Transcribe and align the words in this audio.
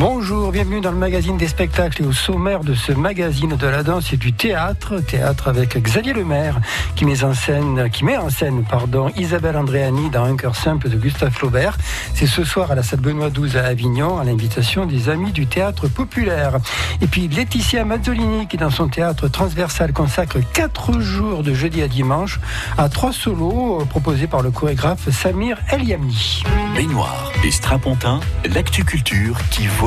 Bonjour, 0.00 0.52
bienvenue 0.52 0.80
dans 0.80 0.92
le 0.92 0.96
magazine 0.96 1.36
des 1.36 1.48
spectacles 1.48 2.04
et 2.04 2.06
au 2.06 2.12
sommaire 2.12 2.62
de 2.62 2.72
ce 2.72 2.92
magazine 2.92 3.56
de 3.56 3.66
la 3.66 3.82
danse 3.82 4.12
et 4.12 4.16
du 4.16 4.32
théâtre, 4.32 5.00
théâtre 5.00 5.48
avec 5.48 5.76
Xavier 5.76 6.12
Lemaire 6.12 6.60
qui 6.94 7.04
met 7.04 7.24
en 7.24 7.34
scène, 7.34 7.90
qui 7.90 8.04
met 8.04 8.16
en 8.16 8.30
scène 8.30 8.62
pardon, 8.62 9.10
Isabelle 9.16 9.56
Andréani 9.56 10.08
dans 10.08 10.22
Un 10.22 10.36
cœur 10.36 10.54
simple 10.54 10.88
de 10.88 10.96
Gustave 10.96 11.32
Flaubert. 11.32 11.76
C'est 12.14 12.28
ce 12.28 12.44
soir 12.44 12.70
à 12.70 12.76
la 12.76 12.84
salle 12.84 13.00
Benoît 13.00 13.28
XII 13.30 13.58
à 13.58 13.64
Avignon 13.64 14.18
à 14.18 14.24
l'invitation 14.24 14.86
des 14.86 15.08
amis 15.08 15.32
du 15.32 15.48
théâtre 15.48 15.88
populaire. 15.88 16.58
Et 17.00 17.08
puis 17.08 17.26
Laetitia 17.26 17.84
Mazzolini 17.84 18.46
qui 18.46 18.56
dans 18.56 18.70
son 18.70 18.86
théâtre 18.86 19.26
transversal 19.26 19.92
consacre 19.92 20.38
quatre 20.52 21.00
jours 21.00 21.42
de 21.42 21.52
jeudi 21.54 21.82
à 21.82 21.88
dimanche 21.88 22.38
à 22.76 22.88
trois 22.88 23.12
solos 23.12 23.80
euh, 23.80 23.84
proposés 23.84 24.28
par 24.28 24.42
le 24.42 24.52
chorégraphe 24.52 25.10
Samir 25.10 25.58
Eliamni. 25.72 26.44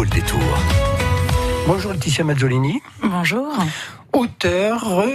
Le 0.04 0.10
détour. 0.10 0.40
Bonjour 1.68 1.92
Laetitia 1.92 2.24
Mazzolini. 2.24 2.82
Bonjour. 3.04 3.54
Auteur, 4.14 5.06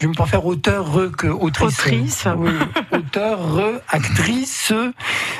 je 0.00 0.06
me 0.06 0.26
faire 0.26 0.46
auteur 0.46 0.86
que 1.16 1.26
autrice. 1.26 1.80
Autrice. 1.80 2.24
Oui, 2.36 2.50
auteur, 2.92 3.38
actrice, 3.88 4.72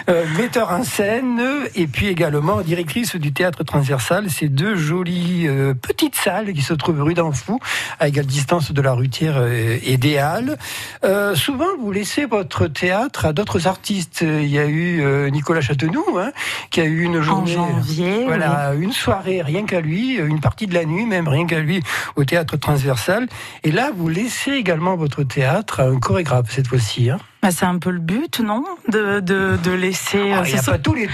euh, 0.09 0.25
metteur 0.37 0.71
en 0.71 0.85
scène 0.85 1.41
et 1.75 1.87
puis 1.87 2.07
également 2.07 2.61
directrice 2.63 3.17
du 3.17 3.33
théâtre 3.33 3.65
transversal. 3.65 4.31
Ces 4.31 4.49
deux 4.49 4.77
jolies 4.77 5.47
euh, 5.47 5.75
petites 5.75 6.15
salles 6.15 6.53
qui 6.53 6.63
se 6.63 6.75
trouvent 6.75 7.03
rue 7.03 7.15
d'Anfou, 7.15 7.61
à 8.01 8.09
égale 8.09 8.27
distance 8.27 8.73
de 8.73 8.83
la 8.83 8.93
rutière 8.93 9.37
euh, 9.37 9.79
et 9.83 9.97
des 9.97 10.19
Halles. 10.19 10.59
Euh, 11.05 11.35
souvent, 11.35 11.77
vous 11.81 11.93
laissez 11.93 12.25
votre 12.25 12.67
théâtre 12.67 13.27
à 13.27 13.33
d'autres 13.33 13.67
artistes. 13.67 14.23
Il 14.23 14.49
y 14.49 14.59
a 14.59 14.67
eu 14.67 15.01
euh, 15.01 15.31
Nicolas 15.31 15.61
Châtenoux, 15.61 16.19
hein, 16.19 16.33
qui 16.71 16.81
a 16.81 16.85
eu 16.85 17.03
une 17.03 17.21
journée, 17.21 17.57
en 17.57 17.69
janvier, 17.69 18.25
voilà, 18.25 18.75
une 18.75 18.93
soirée 18.93 19.43
rien 19.43 19.65
qu'à 19.65 19.81
lui, 19.81 20.17
une 20.17 20.41
partie 20.41 20.67
de 20.67 20.75
la 20.75 20.85
nuit 20.85 21.07
même 21.07 21.29
rien 21.29 21.47
qu'à 21.47 21.61
lui 21.61 21.83
au 22.17 22.25
théâtre 22.25 22.57
transversal. 22.57 23.29
Et 23.65 23.71
là, 23.71 23.91
vous 23.95 24.09
laissez 24.09 24.48
également 24.57 24.97
votre 24.97 25.23
théâtre 25.23 25.81
à 25.81 25.85
un 25.85 25.99
chorégraphe 25.99 26.51
cette 26.51 26.69
fois-ci. 26.69 27.11
Hein. 27.11 27.19
Bah, 27.41 27.51
c'est 27.53 27.67
un 27.67 27.79
peu 27.79 27.91
le 27.91 28.01
but, 28.01 28.41
non 28.41 28.65
de, 28.89 29.21
de, 29.21 29.57
de, 29.63 29.71
laisser. 29.71 30.33
Ah, 30.33 30.43
il 30.45 30.53
n'y 30.53 30.59
a, 30.59 30.63
pas 30.63 30.79
tous 30.79 30.95
les 30.95 31.09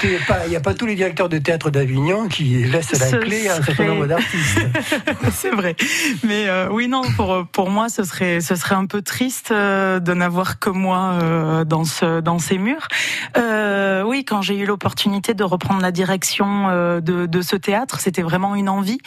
il 0.46 0.52
y 0.52 0.56
a 0.56 0.60
pas 0.60 0.72
tous 0.72 0.86
les 0.86 0.94
directeurs 0.94 1.28
de 1.28 1.36
théâtre 1.36 1.68
d'Avignon 1.70 2.28
qui 2.28 2.64
laissent 2.64 2.98
la 2.98 3.18
clé 3.18 3.46
à 3.48 3.56
un 3.56 3.62
certain 3.62 3.84
nombre 3.84 4.06
d'artistes. 4.06 4.60
c'est 5.32 5.50
vrai. 5.50 5.76
Mais 6.22 6.48
euh, 6.48 6.68
oui, 6.70 6.88
non, 6.88 7.02
pour, 7.16 7.46
pour 7.52 7.68
moi, 7.68 7.90
ce 7.90 8.04
serait, 8.04 8.40
ce 8.40 8.54
serait 8.54 8.74
un 8.74 8.86
peu 8.86 9.02
triste 9.02 9.50
euh, 9.50 10.00
de 10.00 10.14
n'avoir 10.14 10.58
que 10.58 10.70
moi 10.70 11.18
euh, 11.20 11.64
dans, 11.64 11.84
ce, 11.84 12.20
dans 12.20 12.38
ces 12.38 12.56
murs. 12.56 12.88
Euh, 13.36 14.02
oui, 14.02 14.24
quand 14.24 14.40
j'ai 14.40 14.56
eu 14.56 14.64
l'opportunité 14.64 15.34
de 15.34 15.44
reprendre 15.44 15.82
la 15.82 15.92
direction 15.92 16.68
de, 17.00 17.26
de 17.26 17.42
ce 17.42 17.56
théâtre, 17.56 18.00
c'était 18.00 18.22
vraiment 18.22 18.54
une 18.54 18.70
envie. 18.70 18.98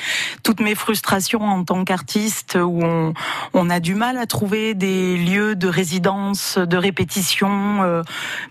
Toutes 0.43 0.59
mes 0.59 0.75
frustrations 0.75 1.41
en 1.41 1.63
tant 1.63 1.83
qu'artiste, 1.83 2.57
où 2.61 2.83
on, 2.83 3.13
on 3.53 3.69
a 3.71 3.79
du 3.79 3.95
mal 3.95 4.17
à 4.17 4.27
trouver 4.27 4.75
des 4.75 5.17
lieux 5.17 5.55
de 5.55 5.67
résidence, 5.67 6.57
de 6.57 6.77
répétition, 6.77 7.06
euh, 7.81 8.03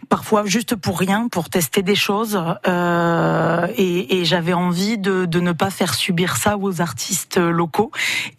parfois 0.09 0.45
juste 0.45 0.77
pour 0.77 0.99
rien, 0.99 1.29
pour 1.29 1.49
tester 1.49 1.83
des 1.83 1.95
choses. 1.95 2.41
Euh, 2.67 3.67
et, 3.77 4.19
et 4.19 4.25
j'avais 4.25 4.53
envie 4.53 4.99
de, 4.99 5.25
de, 5.25 5.41
ne 5.41 5.53
pas 5.53 5.71
faire 5.71 5.95
subir 5.95 6.37
ça 6.37 6.57
aux 6.59 6.81
artistes 6.81 7.39
locaux. 7.39 7.91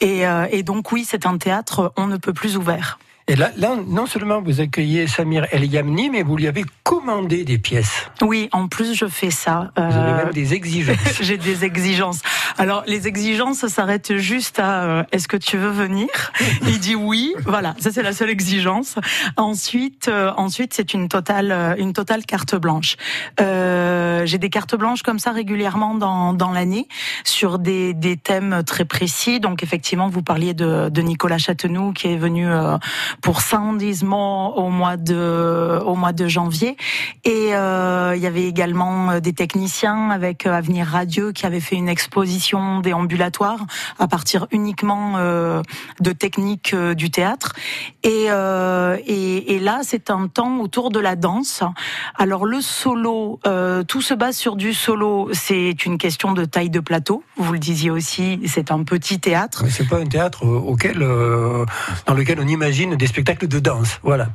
Et, 0.01 0.27
euh, 0.27 0.47
et 0.51 0.63
donc 0.63 0.91
oui, 0.91 1.05
c'est 1.07 1.25
un 1.25 1.37
théâtre 1.37 1.93
on 1.97 2.07
ne 2.07 2.17
peut 2.17 2.33
plus 2.33 2.57
ouvert. 2.57 2.99
Et 3.29 3.35
là, 3.35 3.51
là, 3.57 3.75
non 3.85 4.05
seulement 4.05 4.41
vous 4.41 4.61
accueillez 4.61 5.05
Samir 5.05 5.47
El 5.51 5.65
Yamni, 5.65 6.09
mais 6.09 6.23
vous 6.23 6.37
lui 6.37 6.47
avez 6.47 6.63
commandé 6.83 7.43
des 7.43 7.57
pièces. 7.57 8.09
Oui, 8.21 8.47
en 8.53 8.69
plus 8.69 8.93
je 8.93 9.05
fais 9.05 9.31
ça. 9.31 9.71
Vous 9.75 9.83
avez 9.83 10.13
même 10.23 10.31
des 10.31 10.53
exigences. 10.53 10.97
J'ai 11.21 11.35
des 11.37 11.65
exigences. 11.65 12.21
Alors 12.57 12.83
les 12.87 13.05
exigences 13.05 13.67
s'arrêtent 13.67 14.15
juste 14.15 14.59
à 14.59 14.83
euh, 14.83 15.03
est-ce 15.11 15.27
que 15.27 15.35
tu 15.35 15.57
veux 15.57 15.71
venir? 15.71 16.07
Il 16.67 16.79
dit 16.79 16.95
oui. 16.95 17.33
Voilà, 17.45 17.75
ça 17.79 17.91
c'est 17.91 18.01
la 18.01 18.13
seule 18.13 18.29
exigence. 18.29 18.95
Ensuite, 19.35 20.07
euh, 20.07 20.31
ensuite 20.37 20.73
c'est 20.73 20.93
une 20.93 21.09
totale, 21.09 21.51
euh, 21.51 21.75
une 21.77 21.91
totale 21.91 22.25
carte 22.25 22.55
blanche. 22.55 22.95
Euh, 23.41 24.25
J'ai 24.25 24.37
des 24.37 24.49
cartes 24.49 24.75
blanches 24.77 25.03
comme 25.03 25.19
ça 25.19 25.33
régulièrement 25.33 25.95
dans, 25.95 26.31
dans 26.31 26.53
l'année 26.53 26.87
sur 27.25 27.59
des, 27.59 27.93
des 27.93 28.15
thèmes 28.15 28.63
très 28.65 28.85
précis. 28.85 29.41
Donc 29.41 29.63
effectivement, 29.63 30.07
vous 30.07 30.21
parliez 30.21 30.53
de, 30.53 30.87
de 30.87 31.01
Nicolas 31.01 31.37
Châtenoux 31.37 31.91
qui 31.91 32.07
est 32.07 32.17
venu 32.17 32.47
pour 33.21 33.41
Soundismo 33.41 34.53
au 34.55 34.69
mois 34.69 34.97
de 34.97 35.79
au 35.85 35.95
mois 35.95 36.13
de 36.13 36.27
janvier. 36.27 36.77
Et 37.23 37.55
euh, 37.55 38.13
il 38.15 38.21
y 38.21 38.27
avait 38.27 38.45
également 38.45 39.19
des 39.19 39.33
techniciens 39.33 40.09
avec 40.09 40.45
Avenir 40.45 40.87
Radio 40.87 41.31
qui 41.33 41.45
avait 41.45 41.59
fait 41.59 41.75
une 41.75 41.89
exposition 41.89 42.79
déambulatoire 42.79 43.65
à 43.99 44.07
partir 44.07 44.47
uniquement 44.51 45.13
euh, 45.17 45.61
de 45.99 46.11
techniques 46.11 46.73
euh, 46.73 46.93
du 46.93 47.09
théâtre. 47.09 47.53
Et, 48.03 48.25
euh, 48.29 48.97
et, 49.05 49.59
là 49.59 49.79
c'est 49.83 50.09
un 50.09 50.27
temps 50.27 50.59
autour 50.59 50.91
de 50.91 50.99
la 50.99 51.15
danse. 51.15 51.63
Alors 52.15 52.45
le 52.45 52.61
solo 52.61 53.39
euh, 53.45 53.83
tout 53.83 54.01
se 54.01 54.13
base 54.13 54.37
sur 54.37 54.55
du 54.55 54.73
solo. 54.73 55.29
C'est 55.33 55.85
une 55.85 55.97
question 55.97 56.33
de 56.33 56.45
taille 56.45 56.69
de 56.69 56.79
plateau. 56.79 57.23
Vous 57.37 57.53
le 57.53 57.59
disiez 57.59 57.89
aussi 57.89 58.39
c'est 58.45 58.71
un 58.71 58.83
petit 58.83 59.19
théâtre. 59.19 59.61
Mais 59.63 59.69
c'est 59.69 59.87
pas 59.87 59.97
un 59.97 60.05
théâtre 60.05 60.45
auquel 60.45 61.01
euh, 61.01 61.65
dans 62.05 62.13
lequel 62.13 62.39
on 62.39 62.47
imagine 62.47 62.95
des 62.95 63.06
spectacles 63.07 63.47
de 63.47 63.59
danse. 63.59 63.99
Voilà, 64.03 64.27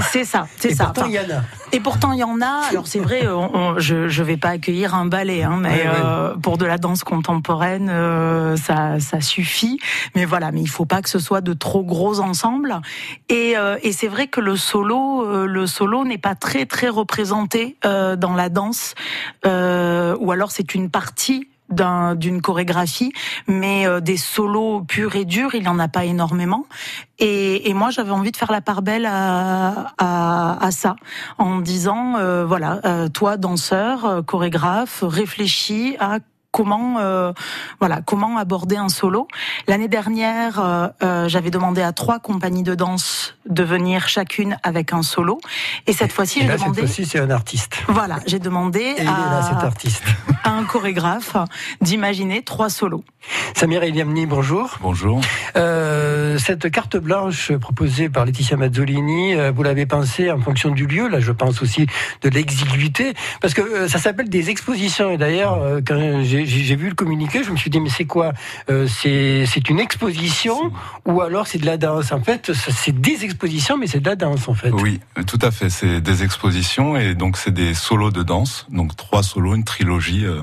C'est 0.00 0.24
ça, 0.24 0.46
c'est 0.58 0.70
Et 0.70 0.74
ça. 0.74 0.84
pourtant, 0.86 1.02
Enfin, 1.02 1.10
il 1.10 1.14
y 1.14 1.18
en 1.18 1.36
a. 1.38 1.42
et 1.72 1.80
pourtant, 1.80 2.12
il 2.12 2.18
y 2.18 2.24
en 2.24 2.40
a. 2.40 2.62
Alors 2.70 2.86
c'est 2.86 2.98
vrai, 3.00 3.26
on- 3.28 3.54
on- 3.54 3.78
je 3.78 4.08
je 4.08 4.22
vais 4.22 4.36
pas 4.36 4.50
accueillir 4.50 4.94
un 4.94 5.06
ballet, 5.06 5.42
hein, 5.42 5.58
mais 5.60 5.68
Ouais, 5.68 5.86
ouais. 5.88 5.92
euh, 6.04 6.34
pour 6.36 6.58
de 6.58 6.64
la 6.66 6.78
danse 6.78 7.04
contemporaine, 7.04 7.88
euh, 7.90 8.56
ça 8.56 9.00
ça 9.00 9.20
suffit. 9.20 9.78
Mais 10.14 10.24
voilà, 10.24 10.50
mais 10.52 10.60
il 10.60 10.68
faut 10.68 10.84
pas 10.86 11.02
que 11.02 11.08
ce 11.10 11.18
soit 11.18 11.40
de 11.40 11.52
trop 11.52 11.84
gros 11.84 12.20
ensembles. 12.20 12.80
Et 13.28 13.56
euh, 13.56 13.76
et 13.82 13.92
c'est 13.92 14.08
vrai 14.08 14.26
que 14.26 14.40
le 14.40 14.56
solo, 14.56 15.46
le 15.46 15.66
solo 15.66 16.04
n'est 16.04 16.18
pas 16.18 16.34
très 16.34 16.66
très 16.66 16.88
représenté 16.88 17.76
dans 17.82 18.34
la 18.34 18.48
danse, 18.48 18.94
ou 19.44 20.30
alors 20.32 20.50
c'est 20.50 20.74
une 20.74 20.90
partie 20.90 21.48
d'un- 21.68 22.14
d'une 22.14 22.40
chorégraphie, 22.42 23.12
mais 23.46 23.86
euh, 23.86 24.00
des 24.00 24.16
solos 24.16 24.82
purs 24.82 25.16
et 25.16 25.24
durs, 25.24 25.54
il 25.54 25.62
n'y 25.62 25.68
en 25.68 25.78
a 25.78 25.88
pas 25.88 26.04
énormément. 26.04 26.66
Et, 27.18 27.72
moi, 27.74 27.90
j'avais 27.90 28.10
envie 28.10 28.32
de 28.32 28.36
faire 28.36 28.52
la 28.52 28.60
part 28.60 28.82
belle 28.82 29.06
à, 29.06 30.68
ça, 30.70 30.96
en 31.38 31.60
disant, 31.60 32.16
euh, 32.16 32.44
voilà, 32.44 32.80
euh, 32.84 33.08
toi, 33.08 33.36
danseur, 33.36 34.22
chorégraphe, 34.26 35.02
réfléchis 35.06 35.96
à 36.00 36.18
comment 36.54 36.98
euh, 37.00 37.32
voilà 37.80 38.00
comment 38.00 38.38
aborder 38.38 38.76
un 38.76 38.88
solo. 38.88 39.26
L'année 39.66 39.88
dernière, 39.88 40.60
euh, 40.60 40.88
euh, 41.02 41.28
j'avais 41.28 41.50
demandé 41.50 41.82
à 41.82 41.92
trois 41.92 42.20
compagnies 42.20 42.62
de 42.62 42.76
danse 42.76 43.34
de 43.44 43.64
venir 43.64 44.08
chacune 44.08 44.56
avec 44.62 44.92
un 44.92 45.02
solo, 45.02 45.40
et 45.88 45.92
cette 45.92 46.12
fois-ci, 46.12 46.40
j'ai 46.40 46.46
là, 46.46 46.52
cette 46.52 46.62
demandé. 46.62 46.80
fois-ci, 46.82 47.04
c'est 47.04 47.18
un 47.18 47.30
artiste. 47.30 47.82
Voilà, 47.88 48.20
j'ai 48.26 48.38
demandé 48.38 48.78
Et 48.80 48.94
il 48.98 49.02
est 49.02 49.04
là, 49.04 49.42
cet 49.42 49.64
à, 49.64 49.66
artiste. 49.66 50.04
à 50.44 50.50
un 50.56 50.64
chorégraphe 50.64 51.36
d'imaginer 51.80 52.42
trois 52.42 52.70
solos. 52.70 53.04
Samir 53.54 53.82
Eliamni, 53.82 54.26
bonjour. 54.26 54.78
Bonjour. 54.80 55.20
Euh, 55.56 56.38
cette 56.38 56.70
carte 56.70 56.96
blanche 56.96 57.52
proposée 57.52 58.08
par 58.08 58.26
Laetitia 58.26 58.56
Mazzolini, 58.56 59.34
vous 59.50 59.62
l'avez 59.62 59.86
pensée 59.86 60.30
en 60.30 60.38
fonction 60.38 60.70
du 60.70 60.86
lieu, 60.86 61.08
là 61.08 61.18
je 61.20 61.32
pense 61.32 61.62
aussi 61.62 61.86
de 62.22 62.28
l'exiguïté, 62.28 63.14
parce 63.40 63.54
que 63.54 63.88
ça 63.88 63.98
s'appelle 63.98 64.28
des 64.28 64.50
expositions, 64.50 65.10
et 65.10 65.16
d'ailleurs 65.16 65.58
quand 65.86 66.22
j'ai 66.22 66.43
j'ai 66.44 66.76
vu 66.76 66.88
le 66.88 66.94
communiqué, 66.94 67.42
je 67.44 67.50
me 67.50 67.56
suis 67.56 67.70
dit 67.70 67.80
mais 67.80 67.90
c'est 67.90 68.04
quoi 68.04 68.32
Euh, 68.70 68.86
C'est 68.88 69.68
une 69.68 69.80
exposition 69.80 70.72
ou 71.06 71.20
alors 71.20 71.46
c'est 71.46 71.58
de 71.58 71.66
la 71.66 71.76
danse? 71.76 72.12
En 72.12 72.22
fait, 72.22 72.52
c'est 72.54 72.98
des 73.00 73.24
expositions, 73.24 73.76
mais 73.76 73.86
c'est 73.86 74.00
de 74.00 74.08
la 74.08 74.16
danse 74.16 74.48
en 74.48 74.54
fait. 74.54 74.70
Oui, 74.70 75.00
tout 75.26 75.38
à 75.42 75.50
fait. 75.50 75.70
C'est 75.70 76.00
des 76.00 76.22
expositions 76.22 76.96
et 76.96 77.14
donc 77.14 77.36
c'est 77.36 77.52
des 77.54 77.74
solos 77.74 78.10
de 78.10 78.22
danse. 78.22 78.66
Donc 78.70 78.96
trois 78.96 79.22
solos, 79.22 79.54
une 79.54 79.64
trilogie 79.64 80.24
euh, 80.24 80.42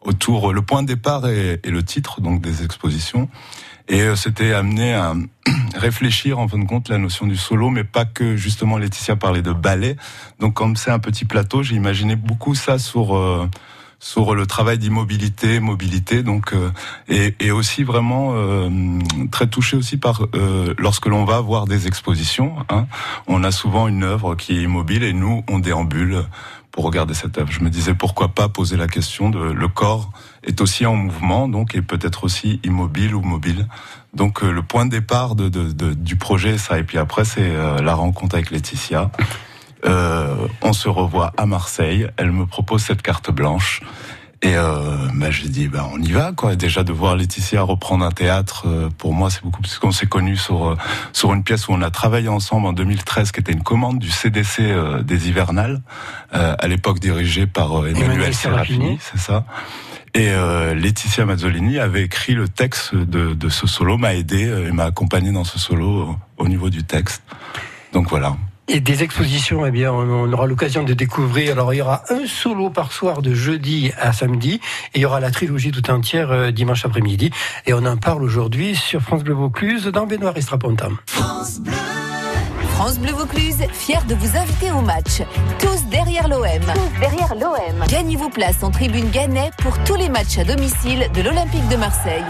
autour. 0.00 0.52
Le 0.52 0.62
point 0.62 0.82
de 0.82 0.88
départ 0.88 1.26
est, 1.26 1.60
est 1.64 1.70
le 1.70 1.82
titre 1.82 2.20
donc 2.20 2.40
des 2.40 2.64
expositions. 2.64 3.28
Et 3.88 4.02
euh, 4.02 4.14
c'était 4.14 4.52
amené 4.52 4.94
à 4.94 5.14
réfléchir 5.74 6.38
en 6.38 6.46
fin 6.46 6.58
de 6.58 6.64
compte 6.64 6.88
la 6.88 6.98
notion 6.98 7.26
du 7.26 7.36
solo, 7.36 7.70
mais 7.70 7.82
pas 7.82 8.04
que 8.04 8.36
justement 8.36 8.78
Laetitia 8.78 9.16
parlait 9.16 9.42
de 9.42 9.52
ballet. 9.52 9.96
Donc 10.38 10.54
comme 10.54 10.76
c'est 10.76 10.92
un 10.92 11.00
petit 11.00 11.24
plateau, 11.24 11.62
j'ai 11.64 11.74
imaginé 11.74 12.14
beaucoup 12.14 12.54
ça 12.54 12.78
sur 12.78 13.16
euh, 13.16 13.48
sur 14.02 14.34
le 14.34 14.46
travail 14.46 14.78
d'immobilité, 14.78 15.60
mobilité, 15.60 16.22
donc 16.22 16.54
euh, 16.54 16.70
et, 17.08 17.34
et 17.38 17.50
aussi 17.50 17.84
vraiment 17.84 18.32
euh, 18.34 18.70
très 19.30 19.46
touché 19.46 19.76
aussi 19.76 19.98
par 19.98 20.22
euh, 20.34 20.74
lorsque 20.78 21.04
l'on 21.06 21.24
va 21.26 21.40
voir 21.40 21.66
des 21.66 21.86
expositions. 21.86 22.54
Hein, 22.70 22.86
on 23.26 23.44
a 23.44 23.50
souvent 23.52 23.88
une 23.88 24.02
œuvre 24.02 24.34
qui 24.36 24.56
est 24.58 24.62
immobile 24.62 25.02
et 25.02 25.12
nous 25.12 25.44
on 25.50 25.58
déambule 25.58 26.24
pour 26.72 26.84
regarder 26.84 27.14
cette 27.14 27.36
œuvre. 27.36 27.50
Je 27.52 27.60
me 27.60 27.68
disais 27.68 27.94
pourquoi 27.94 28.28
pas 28.28 28.48
poser 28.48 28.76
la 28.78 28.86
question 28.86 29.28
de 29.28 29.38
le 29.40 29.68
corps 29.68 30.10
est 30.44 30.60
aussi 30.62 30.86
en 30.86 30.94
mouvement, 30.96 31.46
donc 31.48 31.74
et 31.74 31.82
peut-être 31.82 32.24
aussi 32.24 32.58
immobile 32.64 33.14
ou 33.14 33.20
mobile. 33.20 33.66
Donc 34.14 34.42
euh, 34.42 34.50
le 34.50 34.62
point 34.62 34.86
de 34.86 34.90
départ 34.90 35.34
de, 35.34 35.48
de, 35.50 35.72
de- 35.72 35.92
du 35.94 36.16
projet, 36.16 36.56
ça 36.58 36.78
et 36.78 36.84
puis 36.84 36.96
après 36.96 37.24
c'est 37.26 37.42
euh, 37.42 37.82
la 37.82 37.94
rencontre 37.94 38.36
avec 38.36 38.50
Laetitia. 38.50 39.10
Euh, 39.84 40.34
on 40.62 40.72
se 40.72 40.88
revoit 40.88 41.32
à 41.36 41.46
Marseille. 41.46 42.06
Elle 42.16 42.32
me 42.32 42.46
propose 42.46 42.82
cette 42.82 43.02
carte 43.02 43.30
blanche. 43.30 43.82
Et 44.42 44.56
euh, 44.56 44.96
bah, 45.14 45.30
j'ai 45.30 45.48
dit, 45.48 45.68
bah, 45.68 45.86
on 45.92 46.00
y 46.00 46.12
va, 46.12 46.32
quoi. 46.32 46.56
Déjà 46.56 46.82
de 46.82 46.92
voir 46.92 47.14
Laetitia 47.14 47.60
reprendre 47.60 48.04
un 48.06 48.10
théâtre, 48.10 48.64
euh, 48.66 48.88
pour 48.96 49.12
moi, 49.12 49.28
c'est 49.28 49.42
beaucoup 49.42 49.60
plus 49.60 49.78
qu'on 49.78 49.92
s'est 49.92 50.06
connus 50.06 50.38
sur 50.38 50.68
euh, 50.68 50.76
sur 51.12 51.34
une 51.34 51.44
pièce 51.44 51.68
où 51.68 51.72
on 51.72 51.82
a 51.82 51.90
travaillé 51.90 52.28
ensemble 52.28 52.66
en 52.66 52.72
2013, 52.72 53.32
qui 53.32 53.40
était 53.40 53.52
une 53.52 53.62
commande 53.62 53.98
du 53.98 54.10
CDC 54.10 54.60
euh, 54.60 55.02
des 55.02 55.28
hivernales, 55.28 55.82
à 56.32 56.68
l'époque 56.68 57.00
dirigée 57.00 57.46
par 57.46 57.86
Emmanuel 57.86 58.34
Serafini, 58.34 58.98
c'est 59.00 59.18
ça. 59.18 59.44
Et 60.14 60.30
Laetitia 60.74 61.24
Mazzolini 61.24 61.78
avait 61.78 62.02
écrit 62.02 62.34
le 62.34 62.48
texte 62.48 62.94
de, 62.94 63.34
de 63.34 63.48
ce 63.48 63.66
solo, 63.66 63.98
m'a 63.98 64.14
aidé 64.14 64.42
et 64.42 64.72
m'a 64.72 64.84
accompagné 64.84 65.32
dans 65.32 65.44
ce 65.44 65.58
solo 65.58 66.16
au 66.36 66.48
niveau 66.48 66.70
du 66.70 66.84
texte. 66.84 67.22
Donc 67.92 68.08
voilà. 68.08 68.36
Et 68.72 68.78
des 68.78 69.02
expositions, 69.02 69.66
eh 69.66 69.72
bien, 69.72 69.92
on 69.92 70.32
aura 70.32 70.46
l'occasion 70.46 70.84
de 70.84 70.94
découvrir. 70.94 71.54
Alors, 71.54 71.74
il 71.74 71.78
y 71.78 71.82
aura 71.82 72.04
un 72.08 72.24
solo 72.24 72.70
par 72.70 72.92
soir 72.92 73.20
de 73.20 73.34
jeudi 73.34 73.90
à 74.00 74.12
samedi, 74.12 74.60
et 74.94 74.98
il 74.98 75.00
y 75.00 75.04
aura 75.04 75.18
la 75.18 75.32
trilogie 75.32 75.72
tout 75.72 75.90
entière 75.90 76.30
euh, 76.30 76.52
dimanche 76.52 76.84
après-midi. 76.84 77.32
Et 77.66 77.74
on 77.74 77.84
en 77.84 77.96
parle 77.96 78.22
aujourd'hui 78.22 78.76
sur 78.76 79.00
France 79.00 79.24
Bleu 79.24 79.34
Vaucluse 79.34 79.86
dans 79.86 80.06
Benoît 80.06 80.34
Estrapontam. 80.36 80.98
France 81.06 81.58
Bleu. 81.58 81.72
France 82.74 83.00
Bleu 83.00 83.10
Vaucluse, 83.10 83.58
fier 83.72 84.04
de 84.04 84.14
vous 84.14 84.36
inviter 84.36 84.70
au 84.70 84.82
match. 84.82 85.22
Tous 85.58 85.84
derrière 85.90 86.28
l'OM. 86.28 86.44
Tous 86.72 87.00
derrière 87.00 87.34
l'OM. 87.34 87.86
Gagnez 87.88 88.14
vos 88.14 88.30
places 88.30 88.62
en 88.62 88.70
tribune 88.70 89.10
Gannet 89.10 89.50
pour 89.58 89.76
tous 89.82 89.96
les 89.96 90.08
matchs 90.08 90.38
à 90.38 90.44
domicile 90.44 91.10
de 91.12 91.22
l'Olympique 91.22 91.66
de 91.68 91.76
Marseille. 91.76 92.24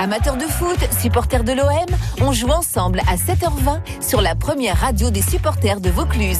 Amateurs 0.00 0.38
de 0.38 0.46
foot, 0.46 0.78
supporters 0.98 1.44
de 1.44 1.52
l'OM, 1.52 2.22
on 2.22 2.32
joue 2.32 2.48
ensemble 2.48 3.00
à 3.00 3.16
7h20 3.16 3.80
sur 4.00 4.22
la 4.22 4.34
première 4.34 4.78
radio 4.78 5.10
des 5.10 5.20
supporters 5.20 5.78
de 5.78 5.90
Vaucluse. 5.90 6.38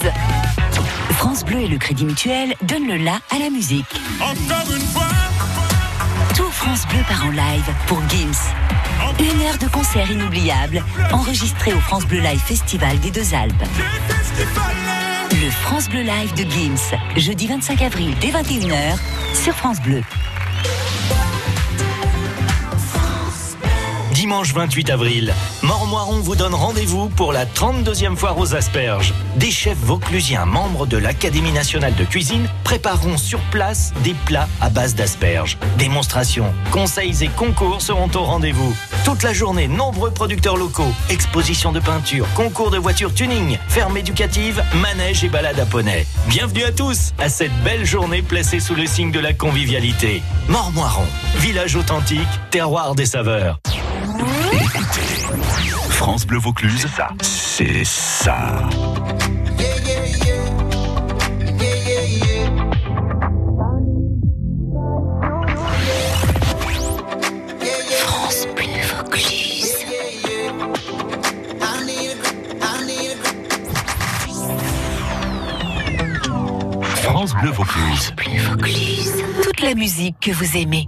France 1.10 1.44
Bleu 1.44 1.58
et 1.58 1.68
le 1.68 1.76
Crédit 1.76 2.06
Mutuel 2.06 2.54
donnent 2.62 2.88
le 2.88 2.96
la 2.96 3.18
à 3.30 3.38
la 3.38 3.50
musique. 3.50 3.84
Tout 6.34 6.50
France 6.50 6.86
Bleu 6.86 7.00
part 7.06 7.26
en 7.26 7.30
live 7.32 7.70
pour 7.86 8.00
Gims. 8.08 8.32
Une 9.18 9.42
heure 9.42 9.58
de 9.58 9.68
concert 9.68 10.10
inoubliable, 10.10 10.82
enregistré 11.12 11.74
au 11.74 11.80
France 11.80 12.06
Bleu 12.06 12.20
Live 12.20 12.40
Festival 12.40 12.98
des 13.00 13.10
Deux 13.10 13.34
Alpes. 13.34 13.52
Le 15.32 15.50
France 15.50 15.90
Bleu 15.90 16.00
Live 16.00 16.32
de 16.32 16.50
Gims, 16.50 16.98
jeudi 17.18 17.46
25 17.46 17.82
avril 17.82 18.14
dès 18.22 18.28
21h 18.28 18.96
sur 19.34 19.52
France 19.54 19.82
Bleu. 19.82 20.02
Dimanche 24.30 24.54
28 24.54 24.90
avril, 24.90 25.34
Mormoiron 25.62 26.20
vous 26.20 26.36
donne 26.36 26.54
rendez-vous 26.54 27.08
pour 27.08 27.32
la 27.32 27.46
32e 27.46 28.14
foire 28.14 28.38
aux 28.38 28.54
asperges. 28.54 29.12
Des 29.34 29.50
chefs 29.50 29.76
vauclusiens 29.78 30.46
membres 30.46 30.86
de 30.86 30.96
l'Académie 30.96 31.50
nationale 31.50 31.96
de 31.96 32.04
cuisine 32.04 32.48
prépareront 32.62 33.16
sur 33.16 33.40
place 33.50 33.92
des 34.04 34.14
plats 34.26 34.46
à 34.60 34.70
base 34.70 34.94
d'asperges. 34.94 35.58
Démonstrations, 35.78 36.54
conseils 36.70 37.24
et 37.24 37.28
concours 37.28 37.82
seront 37.82 38.08
au 38.14 38.22
rendez-vous. 38.22 38.72
Toute 39.04 39.24
la 39.24 39.32
journée, 39.32 39.66
nombreux 39.66 40.12
producteurs 40.12 40.56
locaux, 40.56 40.94
expositions 41.08 41.72
de 41.72 41.80
peinture, 41.80 42.28
concours 42.36 42.70
de 42.70 42.78
voitures 42.78 43.12
tuning, 43.12 43.58
ferme 43.66 43.96
éducative, 43.96 44.62
manège 44.80 45.24
et 45.24 45.28
balade 45.28 45.58
à 45.58 45.66
poney. 45.66 46.06
Bienvenue 46.28 46.62
à 46.62 46.70
tous 46.70 47.14
à 47.18 47.28
cette 47.28 47.64
belle 47.64 47.84
journée 47.84 48.22
placée 48.22 48.60
sous 48.60 48.76
le 48.76 48.86
signe 48.86 49.10
de 49.10 49.18
la 49.18 49.32
convivialité. 49.32 50.22
Mormoiron, 50.48 51.06
village 51.38 51.74
authentique, 51.74 52.28
terroir 52.52 52.94
des 52.94 53.06
saveurs. 53.06 53.58
France 56.00 56.26
Bleu 56.26 56.38
Vaucluse, 56.38 56.86
c'est 57.20 57.84
ça. 57.84 58.34
France 67.98 68.46
Bleu 68.54 68.80
Vaucluse. 68.96 69.76
France 77.02 77.34
Bleu 77.34 77.50
Vaucluse. 77.50 78.12
Bleu 78.16 78.42
Vaucluse. 78.48 79.12
Toute 79.42 79.60
la 79.60 79.74
musique 79.74 80.16
que 80.18 80.30
vous 80.30 80.56
aimez. 80.56 80.86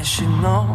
mais 0.00 0.08
sinal 0.08 0.66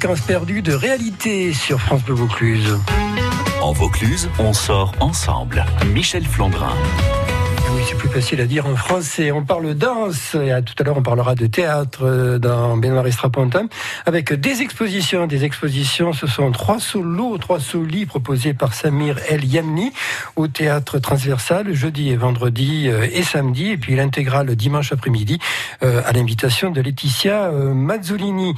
Fréquences 0.00 0.20
perdues 0.20 0.62
de 0.62 0.74
réalité 0.74 1.52
sur 1.52 1.80
France 1.80 2.04
Bleu 2.04 2.14
Vaucluse. 2.14 2.78
En 3.60 3.70
En 3.70 3.72
Vaucluse, 3.72 4.30
on 4.38 4.52
sort 4.52 4.92
ensemble. 5.00 5.64
Michel 5.92 6.24
Flandrin. 6.24 6.72
Oui, 7.72 7.82
c'est 7.84 7.96
plus 7.96 8.07
facile 8.12 8.40
à 8.40 8.46
dire 8.46 8.66
en 8.66 8.74
français. 8.74 9.30
On 9.32 9.44
parle 9.44 9.74
danse 9.74 10.34
et 10.34 10.50
à, 10.50 10.62
tout 10.62 10.74
à 10.78 10.82
l'heure 10.82 10.96
on 10.96 11.02
parlera 11.02 11.34
de 11.34 11.46
théâtre 11.46 12.00
euh, 12.04 12.38
dans 12.38 12.76
Benoît 12.76 13.08
Strapontin 13.10 13.66
avec 14.06 14.32
des 14.32 14.62
expositions. 14.62 15.26
Des 15.26 15.44
expositions, 15.44 16.12
ce 16.12 16.26
sont 16.26 16.50
trois 16.50 16.80
solos, 16.80 17.38
trois 17.38 17.60
solis 17.60 18.06
proposés 18.06 18.54
par 18.54 18.72
Samir 18.74 19.18
El 19.28 19.44
Yamni 19.44 19.92
au 20.36 20.48
théâtre 20.48 20.98
transversal 20.98 21.72
jeudi 21.74 22.10
et 22.10 22.16
vendredi 22.16 22.88
euh, 22.88 23.06
et 23.12 23.22
samedi 23.22 23.70
et 23.70 23.76
puis 23.76 23.94
l'intégrale 23.94 24.54
dimanche 24.56 24.92
après-midi 24.92 25.38
euh, 25.82 26.00
à 26.04 26.12
l'invitation 26.12 26.70
de 26.70 26.80
Laetitia 26.80 27.50
Mazzolini. 27.52 28.54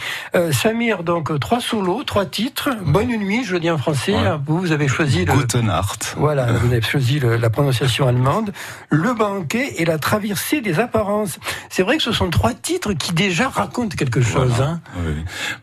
Samir, 0.52 1.02
donc 1.02 1.38
trois 1.40 1.60
solos, 1.60 2.04
trois 2.04 2.24
titres. 2.26 2.70
Bonne 2.84 3.08
nuit, 3.08 3.44
je 3.44 3.54
le 3.54 3.60
dis 3.60 3.70
en 3.70 3.78
français. 3.78 4.14
Ouais. 4.14 4.38
Vous, 4.46 4.58
vous 4.58 4.72
avez 4.72 4.88
choisi 4.88 5.24
le, 5.24 5.32
Guten 5.32 5.70
voilà, 6.16 6.46
vous 6.52 6.72
avez 6.72 6.82
choisi 6.82 7.18
le- 7.18 7.36
la 7.36 7.50
prononciation 7.50 8.06
allemande. 8.06 8.52
Le 8.90 9.12
et 9.54 9.84
la 9.84 9.98
traversée 9.98 10.60
des 10.60 10.78
apparences. 10.78 11.38
C'est 11.68 11.82
vrai 11.82 11.96
que 11.96 12.02
ce 12.02 12.12
sont 12.12 12.30
trois 12.30 12.52
titres 12.52 12.92
qui 12.92 13.12
déjà 13.12 13.48
racontent 13.48 13.96
quelque 13.96 14.20
chose. 14.20 14.52
Voilà. 14.56 14.72
Hein. 14.72 14.80
Oui. 14.98 15.14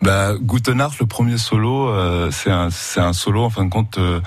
Bah, 0.01 0.33
le 0.99 1.05
premier 1.05 1.37
solo, 1.37 1.89
euh, 1.89 2.29
c'est 2.31 2.51
un, 2.51 3.13
solo 3.13 3.43
en 3.43 3.49
fin 3.49 3.65
de 3.65 3.69
compte. 3.69 3.97
euh, 3.97 4.21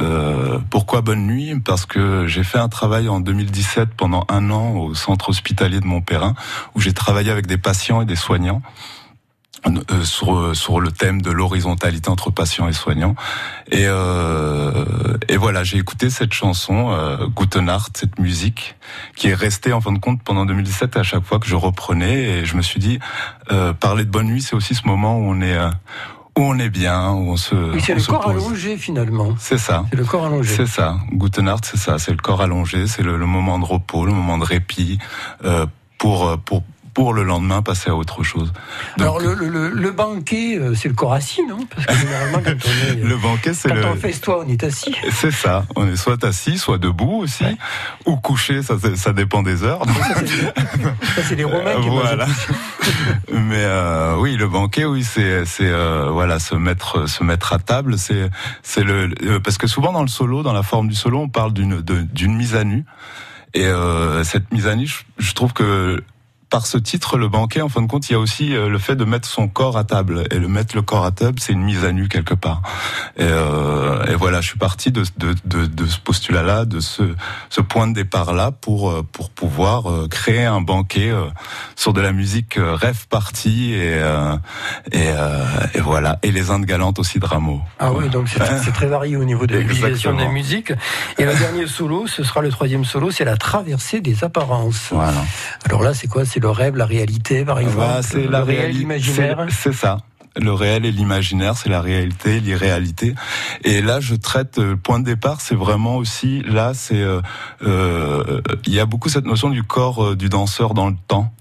euh, 0.00 0.58
pourquoi 0.70 1.00
Bonne 1.00 1.26
Nuit? 1.26 1.58
Parce 1.60 1.86
que 1.86 2.26
j'ai 2.26 2.44
fait 2.44 2.58
un 2.58 2.68
travail 2.68 3.08
en 3.08 3.20
2017 3.20 3.90
pendant 3.96 4.24
un 4.28 4.50
an 4.50 4.76
au 4.76 4.94
centre 4.94 5.28
hospitalier 5.30 5.80
de 5.80 5.86
Montpellier, 5.86 6.32
où 6.74 6.80
j'ai 6.80 6.92
travaillé 6.92 7.30
avec 7.30 7.46
des 7.46 7.58
patients 7.58 8.02
et 8.02 8.06
des 8.06 8.16
soignants. 8.16 8.62
Euh, 9.66 10.04
sur 10.04 10.36
euh, 10.38 10.54
sur 10.54 10.80
le 10.80 10.90
thème 10.90 11.20
de 11.20 11.30
l'horizontalité 11.30 12.08
entre 12.08 12.30
patients 12.30 12.66
et 12.68 12.72
soignants 12.72 13.14
et 13.70 13.84
euh, 13.86 15.18
et 15.28 15.36
voilà 15.36 15.64
j'ai 15.64 15.76
écouté 15.76 16.08
cette 16.08 16.32
chanson 16.32 16.90
euh, 16.92 17.26
cette 17.94 18.18
musique 18.18 18.76
qui 19.16 19.28
est 19.28 19.34
restée 19.34 19.72
en 19.72 19.80
fin 19.80 19.92
de 19.92 19.98
compte 19.98 20.22
pendant 20.22 20.46
2017 20.46 20.96
à 20.96 21.02
chaque 21.02 21.24
fois 21.24 21.38
que 21.38 21.46
je 21.46 21.56
reprenais 21.56 22.22
et 22.40 22.44
je 22.46 22.56
me 22.56 22.62
suis 22.62 22.80
dit 22.80 22.98
euh, 23.52 23.72
parler 23.74 24.04
de 24.04 24.10
bonne 24.10 24.26
nuit 24.28 24.40
c'est 24.40 24.56
aussi 24.56 24.74
ce 24.74 24.86
moment 24.86 25.18
où 25.18 25.24
on 25.30 25.40
est 25.42 25.56
euh, 25.56 25.68
où 26.38 26.42
on 26.42 26.58
est 26.58 26.70
bien 26.70 27.10
où 27.10 27.32
on 27.32 27.36
se 27.36 27.54
Oui, 27.54 27.80
c'est 27.84 27.94
le 27.94 28.00
se 28.00 28.08
corps 28.10 28.22
pose. 28.22 28.30
allongé 28.46 28.78
finalement. 28.78 29.34
c'est 29.38 29.58
ça 29.58 29.84
C'est 29.90 29.96
le 29.98 30.04
corps 30.04 30.24
allongé. 30.26 30.54
c'est 30.56 30.66
ça. 30.66 30.96
Guten 31.12 31.48
Art, 31.48 31.60
c'est 31.64 31.76
ça. 31.76 31.98
C'est 31.98 32.12
le 32.12 32.18
corps 32.18 32.40
allongé, 32.40 32.86
c'est 32.86 33.02
le, 33.02 33.18
le 33.18 33.26
moment 33.26 33.58
de 33.58 33.64
repos, 33.64 34.06
le 34.06 34.12
moment 34.12 34.38
de 34.38 34.44
répit 34.44 34.98
euh, 35.44 35.66
pour 35.98 36.38
pour 36.46 36.62
pour 36.94 37.12
le 37.14 37.22
lendemain 37.24 37.62
passer 37.62 37.90
à 37.90 37.94
autre 37.96 38.22
chose. 38.22 38.52
Donc, 38.96 39.00
Alors 39.06 39.20
le, 39.20 39.34
le, 39.34 39.48
le, 39.48 39.68
le 39.70 39.90
banquet, 39.90 40.58
euh, 40.58 40.74
c'est 40.74 40.88
le 40.88 40.94
corps 40.94 41.12
assis, 41.12 41.42
non? 41.46 41.66
Parce 41.74 41.86
que 41.86 41.94
généralement 41.94 42.38
quand 42.44 42.50
on 42.50 42.86
est, 42.94 43.00
euh, 43.04 43.08
le 43.08 43.16
banquet, 43.16 43.54
c'est 43.54 43.68
quand 43.68 43.74
le 43.74 43.84
on 43.86 43.94
festoie, 43.96 44.44
on 44.44 44.48
est 44.48 44.62
assis. 44.64 44.94
c'est 45.12 45.30
ça. 45.30 45.64
On 45.76 45.86
est 45.86 45.96
soit 45.96 46.22
assis, 46.24 46.58
soit 46.58 46.78
debout 46.78 47.20
aussi, 47.22 47.44
ou 48.06 48.16
couché. 48.16 48.62
Ça, 48.62 48.74
ça 48.96 49.12
dépend 49.12 49.42
des 49.42 49.62
heures. 49.64 49.82
Ça, 49.86 51.22
c'est- 51.22 51.34
les 51.36 51.44
Romains 51.44 51.80
qui 51.80 51.88
voilà. 51.88 52.26
mangent. 52.26 52.48
Mais 53.32 53.64
euh, 53.64 54.16
oui, 54.18 54.36
le 54.36 54.48
banquet, 54.48 54.84
oui, 54.84 55.04
c'est 55.04 55.44
c'est 55.44 55.68
euh, 55.68 56.08
voilà 56.10 56.38
se 56.38 56.54
mettre 56.54 57.08
se 57.08 57.22
mettre 57.24 57.52
à 57.52 57.58
table. 57.58 57.98
C'est 57.98 58.28
c'est 58.62 58.82
le 58.82 59.10
euh, 59.22 59.40
parce 59.40 59.58
que 59.58 59.66
souvent 59.66 59.92
dans 59.92 60.02
le 60.02 60.08
solo, 60.08 60.42
dans 60.42 60.52
la 60.52 60.62
forme 60.62 60.88
du 60.88 60.94
solo, 60.94 61.18
on 61.20 61.28
parle 61.28 61.52
d'une 61.52 62.34
mise 62.36 62.54
à 62.56 62.64
nu. 62.64 62.84
Et 63.54 63.64
euh, 63.66 64.22
cette 64.22 64.52
mise 64.52 64.66
à 64.68 64.76
nu, 64.76 64.86
je, 64.86 64.98
je 65.18 65.32
trouve 65.34 65.52
que 65.52 66.02
par 66.50 66.66
ce 66.66 66.78
titre, 66.78 67.16
le 67.16 67.28
banquet, 67.28 67.60
en 67.60 67.68
fin 67.68 67.80
de 67.80 67.86
compte, 67.86 68.10
il 68.10 68.12
y 68.12 68.16
a 68.16 68.18
aussi 68.18 68.54
euh, 68.54 68.68
le 68.68 68.78
fait 68.78 68.96
de 68.96 69.04
mettre 69.04 69.28
son 69.28 69.48
corps 69.48 69.78
à 69.78 69.84
table. 69.84 70.24
Et 70.30 70.38
le 70.38 70.48
mettre 70.48 70.76
le 70.76 70.82
corps 70.82 71.04
à 71.04 71.12
table, 71.12 71.38
c'est 71.40 71.52
une 71.52 71.62
mise 71.62 71.84
à 71.84 71.92
nu 71.92 72.08
quelque 72.08 72.34
part. 72.34 72.62
Et, 73.16 73.22
euh, 73.22 74.04
et 74.06 74.14
voilà, 74.14 74.40
je 74.40 74.48
suis 74.48 74.58
parti 74.58 74.90
de, 74.90 75.04
de, 75.16 75.34
de, 75.44 75.66
de 75.66 75.86
ce 75.86 75.98
postulat-là, 75.98 76.64
de 76.64 76.80
ce, 76.80 77.02
ce 77.48 77.60
point 77.60 77.86
de 77.86 77.94
départ-là, 77.94 78.50
pour 78.50 78.90
euh, 78.90 79.06
pour 79.12 79.30
pouvoir 79.30 79.84
créer 80.10 80.44
un 80.44 80.60
banquet 80.60 81.12
sur 81.76 81.92
de 81.92 82.00
la 82.00 82.12
musique 82.12 82.58
rêve 82.58 83.06
party 83.08 83.72
et 83.74 84.00
euh, 84.00 84.36
et, 84.92 85.08
euh, 85.08 85.44
et 85.74 85.80
voilà. 85.80 86.18
Et 86.22 86.32
les 86.32 86.50
Indes 86.50 86.64
galantes 86.64 86.98
aussi 86.98 87.18
de 87.18 87.26
Rameau. 87.26 87.60
Ah 87.78 87.92
oui, 87.92 88.08
donc 88.08 88.28
c'est 88.28 88.72
très 88.72 88.86
varié 88.86 89.16
au 89.16 89.24
niveau 89.24 89.46
de 89.46 89.56
l'utilisation 89.58 90.14
de 90.14 90.20
la 90.20 90.28
musique. 90.28 90.72
Et 91.18 91.24
le 91.24 91.34
dernier 91.34 91.66
solo, 91.66 92.06
ce 92.06 92.24
sera 92.24 92.40
le 92.42 92.50
troisième 92.50 92.84
solo, 92.84 93.10
c'est 93.10 93.24
la 93.24 93.36
traversée 93.36 94.00
des 94.00 94.24
apparences. 94.24 94.88
Voilà. 94.90 95.24
Alors 95.64 95.82
là, 95.82 95.94
c'est 95.94 96.08
quoi? 96.08 96.24
C'est 96.40 96.46
le 96.46 96.50
rêve, 96.50 96.76
la 96.76 96.86
réalité, 96.86 97.44
par 97.44 97.58
exemple 97.58 97.76
Bah, 97.76 98.00
c'est 98.02 98.26
la 98.26 98.42
réalité. 98.42 98.78
l'imaginaire 98.78 99.46
C'est 99.50 99.72
c'est 99.72 99.72
ça. 99.74 99.98
Le 100.40 100.52
réel 100.54 100.86
et 100.86 100.92
l'imaginaire, 100.92 101.56
c'est 101.56 101.68
la 101.68 101.82
réalité, 101.82 102.40
l'irréalité. 102.40 103.14
Et 103.64 103.82
là, 103.82 104.00
je 104.00 104.14
traite 104.14 104.58
euh, 104.58 104.70
le 104.70 104.76
point 104.76 105.00
de 105.00 105.04
départ, 105.04 105.40
c'est 105.40 105.56
vraiment 105.56 105.96
aussi 105.96 106.42
là, 106.46 106.72
c'est 106.72 107.02
euh, 107.02 107.20
euh, 107.66 108.40
il 108.64 108.72
y 108.72 108.80
a 108.80 108.86
beaucoup 108.86 109.08
cette 109.10 109.26
notion 109.26 109.50
du 109.50 109.62
corps 109.64 110.02
euh, 110.04 110.16
du 110.16 110.28
danseur 110.30 110.72
dans 110.72 110.88
le 110.88 110.96
temps. 111.08 111.32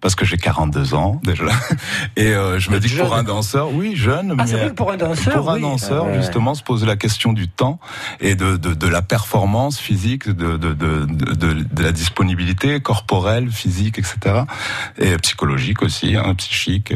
Parce 0.00 0.14
que 0.14 0.24
j'ai 0.24 0.36
42 0.36 0.94
ans 0.94 1.20
déjà, 1.24 1.44
et 2.16 2.28
euh, 2.28 2.58
je 2.58 2.70
me 2.70 2.78
dis 2.80 2.88
que 2.88 3.00
pour 3.00 3.14
un 3.14 3.22
danseur, 3.24 3.72
oui 3.72 3.96
jeune, 3.96 4.34
Ah, 4.38 4.44
c'est 4.46 4.54
mais 4.54 4.60
vrai 4.60 4.68
que 4.70 4.74
pour 4.74 4.92
un 4.92 4.96
danseur, 4.96 5.34
pour 5.34 5.50
un 5.50 5.60
danseur, 5.60 6.04
Ah 6.06 6.10
ouais. 6.12 6.16
justement, 6.18 6.54
se 6.54 6.62
pose 6.62 6.84
la 6.86 6.96
question 6.96 7.32
du 7.32 7.48
temps 7.48 7.78
et 8.20 8.34
de, 8.34 8.56
de, 8.56 8.74
de 8.74 8.86
la 8.88 9.02
performance 9.02 9.78
physique, 9.78 10.28
de, 10.28 10.56
de, 10.56 10.72
de, 10.74 11.04
de, 11.06 11.52
de 11.72 11.82
la 11.82 11.92
disponibilité 11.92 12.80
corporelle, 12.80 13.50
physique, 13.50 13.98
etc. 13.98 14.42
Et 14.98 15.16
psychologique 15.18 15.82
aussi, 15.82 16.16
hein, 16.16 16.34
psychique. 16.36 16.92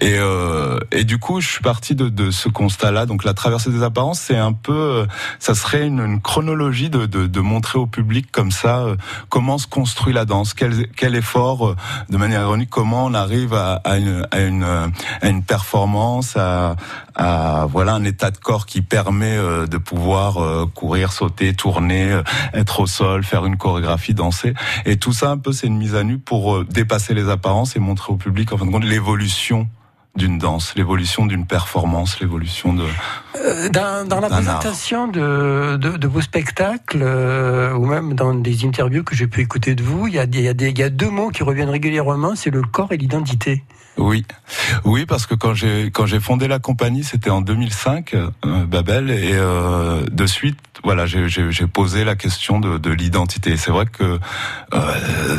Et, 0.00 0.16
euh, 0.18 0.78
et 0.92 1.04
du 1.04 1.18
coup, 1.18 1.40
je 1.40 1.48
suis 1.48 1.62
parti 1.62 1.94
de, 1.94 2.08
de 2.08 2.30
ce 2.30 2.48
constat-là. 2.48 3.06
Donc, 3.06 3.24
la 3.24 3.34
traversée 3.34 3.70
des 3.70 3.82
apparences, 3.82 4.20
c'est 4.20 4.36
un 4.36 4.52
peu, 4.52 4.72
euh, 4.72 5.06
ça 5.38 5.54
serait 5.54 5.86
une, 5.86 6.00
une 6.00 6.20
chronologie 6.20 6.90
de, 6.90 7.06
de, 7.06 7.26
de 7.26 7.40
montrer 7.40 7.78
au 7.78 7.86
public 7.86 8.30
comme 8.32 8.50
ça 8.50 8.80
euh, 8.80 8.96
comment 9.28 9.58
se 9.58 9.66
construit 9.66 10.12
la 10.12 10.24
danse, 10.24 10.54
quel, 10.54 10.88
quel 10.96 11.14
effort, 11.14 11.68
euh, 11.68 11.76
de 12.08 12.16
manière 12.16 12.39
comment 12.70 13.04
on 13.04 13.14
arrive 13.14 13.54
à, 13.54 13.80
une, 13.96 14.26
à, 14.30 14.40
une, 14.40 14.64
à 14.64 15.28
une 15.28 15.42
performance, 15.42 16.36
à, 16.36 16.76
voilà 17.68 17.94
un 17.94 18.04
état 18.04 18.30
de 18.30 18.38
corps 18.38 18.66
qui 18.66 18.82
permet 18.82 19.36
euh, 19.36 19.66
de 19.66 19.76
pouvoir 19.76 20.38
euh, 20.38 20.66
courir, 20.66 21.12
sauter, 21.12 21.52
tourner, 21.54 22.10
euh, 22.10 22.22
être 22.54 22.80
au 22.80 22.86
sol, 22.86 23.24
faire 23.24 23.44
une 23.44 23.56
chorégraphie, 23.56 24.14
danser. 24.14 24.54
Et 24.86 24.96
tout 24.96 25.12
ça, 25.12 25.30
un 25.30 25.38
peu, 25.38 25.52
c'est 25.52 25.66
une 25.66 25.76
mise 25.76 25.94
à 25.94 26.04
nu 26.04 26.18
pour 26.18 26.64
dépasser 26.64 27.14
les 27.14 27.28
apparences 27.28 27.76
et 27.76 27.80
montrer 27.80 28.12
au 28.12 28.16
public, 28.16 28.52
en 28.52 28.58
fin 28.58 28.66
de 28.66 28.70
compte, 28.70 28.84
l'évolution 28.84 29.68
d'une 30.20 30.38
danse, 30.38 30.74
l'évolution 30.76 31.24
d'une 31.24 31.46
performance, 31.46 32.20
l'évolution 32.20 32.74
de... 32.74 32.84
Euh, 33.36 33.68
Dans, 33.70 34.06
dans 34.06 34.20
la 34.20 34.28
présentation 34.28 35.08
de, 35.08 35.76
de, 35.76 35.96
de 35.96 36.06
vos 36.06 36.20
spectacles, 36.20 37.00
euh, 37.02 37.72
ou 37.72 37.86
même 37.86 38.12
dans 38.14 38.34
des 38.34 38.66
interviews 38.66 39.02
que 39.02 39.16
j'ai 39.16 39.26
pu 39.26 39.40
écouter 39.40 39.74
de 39.74 39.82
vous, 39.82 40.06
il 40.08 40.14
y 40.14 40.18
a, 40.18 40.24
y, 40.24 40.48
a 40.48 40.52
y 40.52 40.82
a 40.82 40.90
deux 40.90 41.08
mots 41.08 41.30
qui 41.30 41.42
reviennent 41.42 41.70
régulièrement, 41.70 42.34
c'est 42.36 42.50
le 42.50 42.60
corps 42.62 42.92
et 42.92 42.98
l'identité. 42.98 43.64
Oui, 43.96 44.24
oui, 44.84 45.04
parce 45.04 45.26
que 45.26 45.34
quand 45.34 45.52
j'ai 45.52 45.90
quand 45.90 46.06
j'ai 46.06 46.20
fondé 46.20 46.48
la 46.48 46.58
compagnie, 46.58 47.04
c'était 47.04 47.28
en 47.28 47.42
2005, 47.42 48.14
euh, 48.14 48.30
Babel, 48.66 49.10
et 49.10 49.34
de 50.10 50.26
suite, 50.26 50.58
voilà, 50.84 51.04
j'ai 51.06 51.66
posé 51.66 52.04
la 52.04 52.14
question 52.16 52.60
de, 52.60 52.78
de 52.78 52.90
l'identité. 52.90 53.56
C'est 53.58 53.70
vrai 53.72 53.84
que 53.86 54.18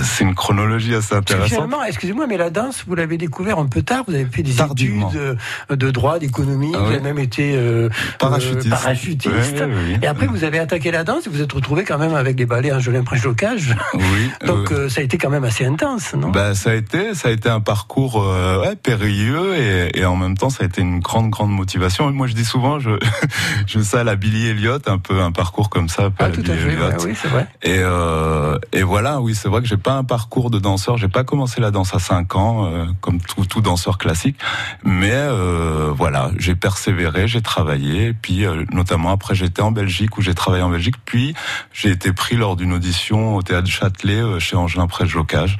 c'est 0.03 0.23
une 0.25 0.35
chronologie 0.35 0.93
assez 0.93 1.15
intéressante. 1.15 1.49
finalement, 1.49 1.83
excusez-moi, 1.83 2.27
mais 2.27 2.37
la 2.37 2.49
danse, 2.51 2.83
vous 2.87 2.93
l'avez 2.93 3.17
découvert 3.17 3.57
un 3.57 3.65
peu 3.67 3.81
tard. 3.81 4.03
Vous 4.07 4.13
avez 4.13 4.25
fait 4.25 4.43
des 4.43 4.53
Tardivement. 4.53 4.70
De 4.73 5.91
droit, 5.91 6.19
d'économie. 6.19 6.71
Ah 6.75 6.79
vous 6.79 6.85
oui. 6.89 6.93
avez 6.95 7.03
même 7.03 7.19
été 7.19 7.53
euh, 7.55 7.89
Parachutiste. 8.19 8.67
euh, 8.67 8.69
parachutiste. 8.69 9.27
Oui, 9.33 9.61
oui, 9.67 9.73
oui. 9.93 9.97
Et 10.01 10.07
après, 10.07 10.27
vous 10.27 10.43
avez 10.43 10.59
attaqué 10.59 10.91
la 10.91 11.03
danse. 11.03 11.25
et 11.27 11.29
Vous 11.29 11.37
vous 11.37 11.41
êtes 11.41 11.51
retrouvé 11.53 11.83
quand 11.83 11.97
même 11.97 12.13
avec 12.15 12.37
les 12.39 12.45
ballets 12.45 12.71
Angelin 12.71 13.03
Prêche-Locage. 13.03 13.75
Oui. 13.93 14.31
Donc, 14.47 14.71
euh, 14.71 14.89
ça 14.89 15.01
a 15.01 15.03
été 15.03 15.17
quand 15.17 15.29
même 15.29 15.43
assez 15.43 15.65
intense, 15.65 16.13
non? 16.13 16.29
Bah, 16.29 16.55
ça 16.55 16.71
a 16.71 16.73
été, 16.75 17.13
ça 17.15 17.29
a 17.29 17.31
été 17.31 17.49
un 17.49 17.59
parcours 17.61 18.21
euh, 18.23 18.61
ouais, 18.61 18.75
périlleux 18.75 19.55
et, 19.55 19.99
et 19.99 20.05
en 20.05 20.15
même 20.15 20.37
temps, 20.37 20.49
ça 20.49 20.63
a 20.63 20.67
été 20.67 20.81
une 20.81 20.99
grande, 20.99 21.29
grande 21.29 21.51
motivation. 21.51 22.09
Et 22.09 22.13
moi, 22.13 22.27
je 22.27 22.33
dis 22.33 22.45
souvent, 22.45 22.79
je, 22.79 22.91
je 23.67 23.79
ça 23.81 24.01
à 24.01 24.03
la 24.03 24.15
Billy 24.15 24.47
Elliot, 24.47 24.77
un 24.87 24.97
peu 24.97 25.19
un 25.21 25.31
parcours 25.31 25.69
comme 25.69 25.89
ça. 25.89 26.09
Ah, 26.19 26.29
tout 26.29 26.41
à 26.41 26.53
fait. 26.53 26.77
Ouais, 26.77 26.95
oui, 27.05 27.13
c'est 27.19 27.27
vrai. 27.27 27.47
Et, 27.63 27.79
euh, 27.79 28.57
et 28.73 28.83
voilà, 28.83 29.21
oui, 29.21 29.35
c'est 29.35 29.47
vrai 29.49 29.61
que 29.61 29.67
j'ai 29.67 29.77
pas 29.77 29.93
un 29.93 30.03
parcours 30.03 30.49
de 30.51 30.59
danseur. 30.59 30.97
J'ai 30.97 31.07
pas 31.07 31.23
commencé 31.23 31.61
la 31.61 31.71
danse 31.71 31.93
à 31.93 31.99
5 31.99 32.35
ans, 32.35 32.65
euh, 32.65 32.85
comme 33.01 33.19
tout, 33.19 33.45
tout 33.45 33.61
danseur 33.61 33.97
classique. 33.97 34.37
Mais 34.83 35.11
euh, 35.13 35.91
voilà, 35.95 36.31
j'ai 36.37 36.55
persévéré, 36.55 37.27
j'ai 37.27 37.41
travaillé. 37.41 38.13
Puis, 38.13 38.45
euh, 38.45 38.65
notamment 38.71 39.11
après, 39.11 39.35
j'étais 39.35 39.61
en 39.61 39.71
Belgique 39.71 40.17
où 40.17 40.21
j'ai 40.21 40.33
travaillé 40.33 40.63
en 40.63 40.69
Belgique. 40.69 40.95
Puis, 41.05 41.33
j'ai 41.73 41.89
été 41.89 42.13
pris 42.13 42.35
lors 42.35 42.55
d'une 42.55 42.73
audition 42.73 43.35
au 43.35 43.41
théâtre 43.41 43.67
Châtelet 43.67 44.21
euh, 44.21 44.39
chez 44.39 44.55
Angelin 44.55 44.87
Prêche-Locage. 44.87 45.57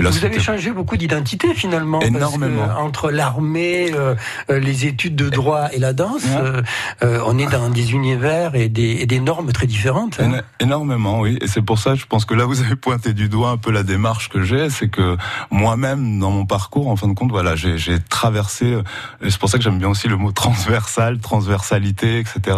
Et 0.00 0.02
là, 0.02 0.10
Vous 0.10 0.24
avez 0.24 0.40
changé 0.40 0.70
beaucoup 0.72 0.96
d'identité 0.96 1.52
finalement. 1.54 1.98
parce 1.98 2.10
que 2.10 2.16
Énormément. 2.16 2.68
entre 2.78 3.10
l'armée, 3.10 3.92
euh, 3.94 4.14
euh, 4.50 4.58
les 4.58 4.86
études 4.86 5.14
de 5.14 5.28
droit 5.28 5.68
et 5.72 5.78
la 5.78 5.92
danse, 5.92 6.24
Ouais. 6.24 6.36
euh, 6.40 6.62
euh, 7.04 7.22
on 7.26 7.38
est 7.38 7.46
dans 7.50 7.68
des 7.68 7.92
univers 7.92 8.54
et 8.54 8.68
des, 8.70 8.96
et 9.00 9.06
des 9.06 9.20
normes 9.20 9.52
très 9.52 9.66
différentes. 9.66 10.18
hein. 10.20 10.24
Éno- 10.30 10.42
Énormément, 10.60 11.20
oui. 11.20 11.38
Et 11.42 11.46
c'est 11.48 11.60
pour 11.62 11.78
ça, 11.78 11.94
je 11.94 12.06
pense 12.06 12.24
que 12.24 12.32
là, 12.34 12.46
vous 12.46 12.60
avez 12.62 12.76
pointé 12.76 13.12
du 13.12 13.28
doigt 13.28 13.50
un 13.50 13.56
peu 13.58 13.70
la 13.70 13.82
démarche 13.82 14.30
que 14.30 14.42
j'ai. 14.42 14.70
C'est 14.70 14.88
que 14.88 15.16
moi-même, 15.50 16.18
dans 16.18 16.30
mon 16.30 16.46
parcours, 16.46 16.88
en 16.88 16.96
fin 16.96 17.08
de 17.08 17.14
compte, 17.14 17.30
voilà, 17.30 17.54
j'ai 17.56 17.98
traversé. 18.08 18.72
euh, 18.72 18.82
C'est 19.28 19.38
pour 19.38 19.50
ça 19.50 19.58
que 19.58 19.64
j'aime 19.64 19.78
bien 19.78 19.88
aussi 19.88 20.08
le 20.08 20.16
mot 20.16 20.32
transversal, 20.32 21.18
transversalité, 21.18 22.18
etc. 22.20 22.56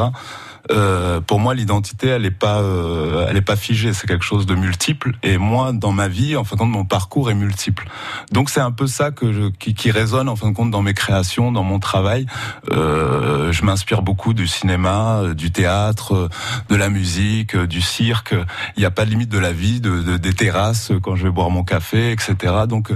euh, 0.70 1.20
pour 1.20 1.40
moi, 1.40 1.54
l'identité, 1.54 2.06
elle 2.08 2.24
est 2.24 2.30
pas, 2.30 2.60
euh, 2.60 3.26
elle 3.28 3.36
est 3.36 3.40
pas 3.42 3.56
figée. 3.56 3.92
C'est 3.92 4.06
quelque 4.06 4.24
chose 4.24 4.46
de 4.46 4.54
multiple. 4.54 5.12
Et 5.22 5.36
moi, 5.38 5.72
dans 5.72 5.92
ma 5.92 6.08
vie, 6.08 6.36
en 6.36 6.44
fin 6.44 6.54
de 6.56 6.60
compte, 6.60 6.70
mon 6.70 6.84
parcours 6.84 7.30
est 7.30 7.34
multiple. 7.34 7.88
Donc 8.30 8.48
c'est 8.50 8.60
un 8.60 8.70
peu 8.70 8.86
ça 8.86 9.10
que 9.10 9.32
je, 9.32 9.48
qui, 9.58 9.74
qui 9.74 9.90
résonne 9.90 10.28
en 10.28 10.36
fin 10.36 10.50
de 10.50 10.54
compte 10.54 10.70
dans 10.70 10.82
mes 10.82 10.94
créations, 10.94 11.50
dans 11.52 11.64
mon 11.64 11.80
travail. 11.80 12.26
Euh, 12.70 13.50
je 13.52 13.64
m'inspire 13.64 14.02
beaucoup 14.02 14.34
du 14.34 14.46
cinéma, 14.46 15.18
euh, 15.22 15.34
du 15.34 15.50
théâtre, 15.50 16.14
euh, 16.14 16.28
de 16.68 16.76
la 16.76 16.88
musique, 16.88 17.56
euh, 17.56 17.66
du 17.66 17.80
cirque. 17.80 18.34
Il 18.76 18.80
n'y 18.80 18.86
a 18.86 18.90
pas 18.90 19.04
de 19.04 19.10
limite 19.10 19.30
de 19.30 19.38
la 19.38 19.52
vie, 19.52 19.80
de, 19.80 20.00
de- 20.02 20.16
des 20.16 20.32
terrasses 20.32 20.92
quand 21.02 21.16
je 21.16 21.24
vais 21.24 21.30
boire 21.30 21.50
mon 21.50 21.64
café, 21.64 22.12
etc. 22.12 22.36
Donc 22.68 22.92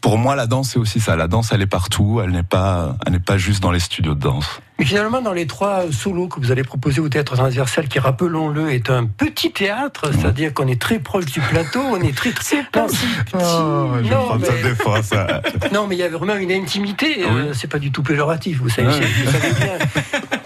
pour 0.00 0.18
moi, 0.18 0.36
la 0.36 0.46
danse, 0.46 0.70
c'est 0.70 0.78
aussi 0.78 1.00
ça. 1.00 1.16
La 1.16 1.28
danse, 1.28 1.50
elle 1.52 1.62
est 1.62 1.66
partout. 1.66 2.20
Elle 2.22 2.30
n'est 2.32 2.42
pas, 2.42 2.96
elle 3.06 3.12
n'est 3.14 3.20
pas 3.20 3.38
juste 3.38 3.62
dans 3.62 3.70
les 3.72 3.80
studios 3.80 4.14
de 4.14 4.20
danse. 4.20 4.60
Mais 4.78 4.84
finalement, 4.84 5.22
dans 5.22 5.32
les 5.32 5.46
trois 5.46 5.84
solos 5.92 6.26
que 6.26 6.40
vous 6.40 6.50
allez 6.50 6.64
proposer 6.64 7.00
au 7.00 7.08
théâtre 7.08 7.36
transversal, 7.36 7.86
qui, 7.86 8.00
rappelons-le, 8.00 8.72
est 8.72 8.90
un 8.90 9.04
petit 9.06 9.52
théâtre, 9.52 10.10
c'est-à-dire 10.12 10.52
qu'on 10.52 10.66
est 10.66 10.80
très 10.80 10.98
proche 10.98 11.26
du 11.26 11.40
plateau, 11.40 11.80
on 11.80 12.00
est 12.00 12.16
très 12.16 12.32
très 12.32 12.64
pas 12.72 12.88
si 12.88 13.06
petit. 13.06 13.34
Oh, 13.36 13.92
je 14.02 14.10
non, 14.10 14.30
ça 14.30 14.36
mais, 14.56 14.62
des 14.70 14.74
fois, 14.74 15.00
ça. 15.02 15.42
non, 15.72 15.86
mais 15.86 15.94
il 15.94 15.98
y 16.00 16.02
a 16.02 16.08
vraiment 16.08 16.34
une 16.34 16.50
intimité. 16.50 17.24
euh, 17.24 17.52
c'est 17.54 17.70
pas 17.70 17.78
du 17.78 17.92
tout 17.92 18.02
péjoratif, 18.02 18.58
vous 18.60 18.68
savez, 18.68 18.88
Ouais. 18.88 19.00
vous 19.24 19.30
savez 19.30 19.52
bien. 19.54 19.78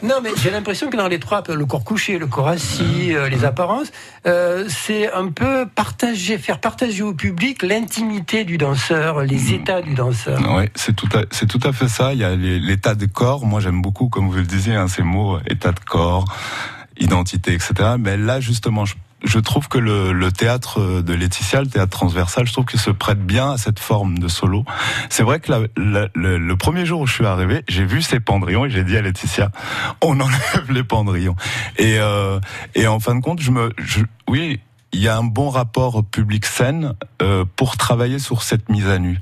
Non, 0.03 0.17
mais 0.23 0.31
j'ai 0.43 0.51
l'impression 0.51 0.91
que 0.91 0.97
dans 0.97 1.09
les 1.09 1.19
trois, 1.19 1.43
le 1.49 1.67
corps 1.67 1.83
couché, 1.85 2.19
le 2.19 2.27
corps 2.27 2.49
assis, 2.49 3.15
euh, 3.15 3.29
les 3.29 3.45
apparences, 3.45 3.91
euh, 4.27 4.65
c'est 4.69 5.11
un 5.13 5.29
peu 5.29 5.67
partager, 5.67 6.39
faire 6.39 6.61
partager 6.61 7.03
au 7.03 7.15
public 7.15 7.63
l'intimité 7.63 8.45
du 8.45 8.59
danseur, 8.59 9.23
les 9.23 9.55
états 9.55 9.83
du 9.83 9.95
danseur. 9.95 10.39
Oui, 10.57 10.65
c'est 10.77 10.95
tout, 10.95 11.09
à, 11.15 11.23
c'est 11.31 11.47
tout 11.47 11.61
à 11.65 11.73
fait 11.73 11.89
ça. 11.89 12.13
Il 12.13 12.21
y 12.21 12.25
a 12.25 12.37
l'état 12.37 12.95
de 12.95 13.07
corps. 13.07 13.45
Moi, 13.45 13.61
j'aime 13.61 13.83
beaucoup, 13.83 14.09
comme 14.19 14.31
vous 14.31 14.39
le 14.39 14.43
disiez, 14.43 14.75
hein, 14.75 14.89
ces 14.89 15.05
mots, 15.05 15.39
état 15.47 15.71
de 15.71 15.79
corps, 15.79 16.25
identité, 16.99 17.55
etc. 17.55 17.91
Mais 18.01 18.17
là, 18.17 18.41
justement, 18.41 18.85
je, 18.85 19.39
trouve 19.39 19.69
que 19.69 19.79
le, 19.79 20.33
théâtre 20.33 21.03
de 21.03 21.15
Laetitia, 21.15 21.61
le 21.61 21.69
théâtre 21.69 21.97
transversal, 21.97 22.45
je 22.45 22.53
trouve 22.53 22.65
qu'il 22.65 22.81
se 22.81 22.91
prête 22.91 23.25
bien 23.25 23.53
à 23.53 23.59
cette 23.59 23.79
forme 23.79 24.19
de 24.19 24.27
solo. 24.27 24.65
C'est 25.09 25.23
vrai 25.23 25.39
que 25.39 25.69
le, 25.77 26.55
premier 26.57 26.85
jour 26.85 27.03
où 27.03 27.07
je 27.07 27.15
suis 27.15 27.27
arrivé, 27.27 27.63
j'ai 27.69 27.85
vu 27.85 28.03
ces 28.03 28.19
pendrillons 28.19 28.65
et 28.65 28.71
j'ai 28.71 28.83
dit 28.83 28.97
à 28.97 29.03
Laetitia, 29.03 29.53
on 30.03 30.19
enlève 30.19 30.67
les 30.69 30.83
pendrillons. 30.83 31.37
Et, 31.77 32.01
euh, 32.01 32.41
et 32.75 32.89
en 32.89 32.99
fin 32.99 33.15
de 33.15 33.21
compte, 33.21 33.39
oui, 34.27 34.59
il 34.93 35.01
y 35.01 35.07
a 35.07 35.17
un 35.17 35.23
bon 35.23 35.49
rapport 35.49 36.05
public-scène 36.05 36.95
euh, 37.23 37.45
pour 37.55 37.77
travailler 37.77 38.19
sur 38.19 38.43
cette 38.43 38.69
mise 38.69 38.89
à 38.89 38.99
nu. 38.99 39.21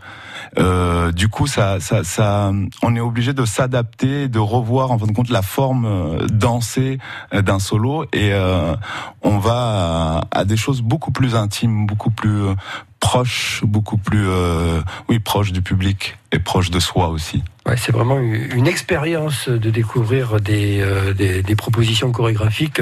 Euh, 0.59 1.12
du 1.12 1.29
coup, 1.29 1.47
ça, 1.47 1.81
ça, 1.81 2.05
ça, 2.05 2.53
on 2.83 2.97
est 2.97 3.00
obligé 3.00 3.33
de 3.33 3.45
s'adapter, 3.45 4.29
de 4.29 4.38
revoir 4.38 4.91
en 4.91 4.99
fin 4.99 5.07
de 5.07 5.12
compte 5.12 5.31
la 5.31 5.43
forme 5.43 5.87
euh, 5.87 6.26
dansée 6.26 6.99
euh, 7.35 7.43
d'un 7.43 7.59
solo, 7.59 8.05
et 8.12 8.33
euh, 8.33 8.75
on 9.23 9.38
va 9.38 10.23
à, 10.31 10.45
des 10.45 10.57
choses 10.57 10.83
beaucoup 10.83 11.12
plus 11.12 11.35
intimes, 11.35 11.87
beaucoup 11.87 12.11
plus 12.11 12.43
euh, 12.43 12.55
proches, 13.00 13.62
beaucoup 13.65 13.99
plus, 13.99 14.26
euh, 14.29 14.81
oui, 15.09 15.19
proches 15.19 15.53
du 15.53 15.62
public 15.62 16.17
et 16.33 16.38
proches 16.38 16.71
de 16.71 16.81
soi 16.81 17.09
aussi. 17.09 17.43
Ouais, 17.66 17.75
c'est 17.76 17.90
vraiment 17.90 18.18
une 18.20 18.68
expérience 18.68 19.49
de 19.49 19.70
découvrir 19.70 20.40
des, 20.40 20.80
euh, 20.80 21.12
des, 21.12 21.42
des 21.42 21.56
propositions 21.56 22.12
chorégraphiques 22.12 22.80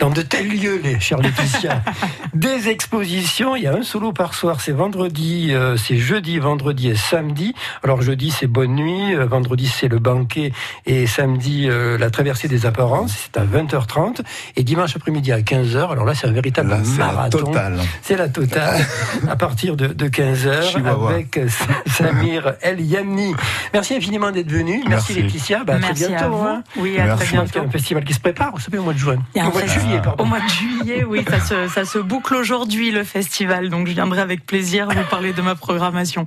dans 0.00 0.10
de 0.10 0.22
tels 0.22 0.48
lieux, 0.48 0.80
les 0.82 0.98
chers 0.98 1.18
Laetitia. 1.18 1.82
des 2.34 2.68
expositions, 2.68 3.54
il 3.54 3.62
y 3.62 3.66
a 3.68 3.74
un 3.74 3.82
solo 3.84 4.12
par 4.12 4.34
soir, 4.34 4.60
c'est 4.60 4.72
vendredi, 4.72 5.50
euh, 5.52 5.76
c'est 5.76 5.98
jeudi, 5.98 6.40
vendredi 6.40 6.88
et 6.88 6.96
samedi. 6.96 7.54
Alors 7.84 8.02
jeudi 8.02 8.32
c'est 8.32 8.48
Bonne 8.48 8.74
Nuit, 8.74 9.14
euh, 9.14 9.24
vendredi 9.26 9.68
c'est 9.68 9.86
le 9.86 10.00
banquet 10.00 10.52
et 10.84 11.06
samedi 11.06 11.68
euh, 11.68 11.96
la 11.96 12.10
traversée 12.10 12.48
des 12.48 12.66
apparences, 12.66 13.14
c'est 13.32 13.38
à 13.40 13.44
20h30 13.44 14.22
et 14.56 14.64
dimanche 14.64 14.96
après-midi 14.96 15.30
à 15.30 15.38
15h. 15.42 15.92
Alors 15.92 16.04
là 16.04 16.14
c'est 16.16 16.26
un 16.26 16.32
véritable 16.32 16.70
Là, 16.70 16.80
c'est 16.82 16.98
la 16.98 17.06
marathon. 17.06 17.38
totale. 17.38 17.78
C'est 18.02 18.16
la 18.16 18.28
totale 18.28 18.84
à 19.28 19.36
partir 19.36 19.76
de, 19.76 19.86
de 19.86 20.08
15h 20.08 20.70
Chihuahua. 20.72 21.10
avec 21.10 21.38
Samir 21.86 22.54
El 22.62 22.80
Yamni. 22.80 23.32
Merci 23.72 23.94
infiniment 23.94 24.23
d'être 24.32 24.50
venu. 24.50 24.82
Merci, 24.88 25.12
Merci. 25.14 25.22
Laetitia. 25.22 25.64
Bah, 25.64 25.74
à 25.74 25.78
Merci 25.78 26.02
très 26.04 26.08
bientôt. 26.12 26.24
à 26.24 26.28
vous. 26.28 26.44
hein. 26.44 26.62
Oui, 26.76 26.98
à 26.98 27.04
Merci. 27.04 27.26
très 27.26 27.36
pense 27.36 27.50
qu'il 27.50 27.56
y 27.56 27.58
a 27.58 27.60
bientôt. 27.60 27.68
un 27.68 27.70
festival 27.70 28.04
qui 28.04 28.14
se 28.14 28.20
prépare, 28.20 28.50
vous 28.52 28.60
savez, 28.60 28.78
au 28.78 28.82
mois 28.82 28.92
de 28.92 28.98
juin. 28.98 29.16
Il 29.34 29.42
Au 29.42 29.50
mois 29.50 29.62
de 29.62 29.68
juillet, 29.68 30.00
pardon. 30.02 30.22
Au 30.24 30.26
mois 30.26 30.40
de 30.40 30.48
juillet, 30.48 31.04
oui, 31.08 31.24
ça 31.28 31.40
se, 31.40 31.68
ça 31.68 31.84
se 31.84 31.98
boucle 31.98 32.34
aujourd'hui 32.34 32.90
le 32.90 33.04
festival, 33.04 33.68
donc 33.68 33.86
je 33.86 33.92
viendrai 33.92 34.20
avec 34.20 34.44
plaisir 34.46 34.88
vous 34.88 35.02
parler 35.10 35.32
de 35.32 35.42
ma 35.42 35.54
programmation. 35.54 36.26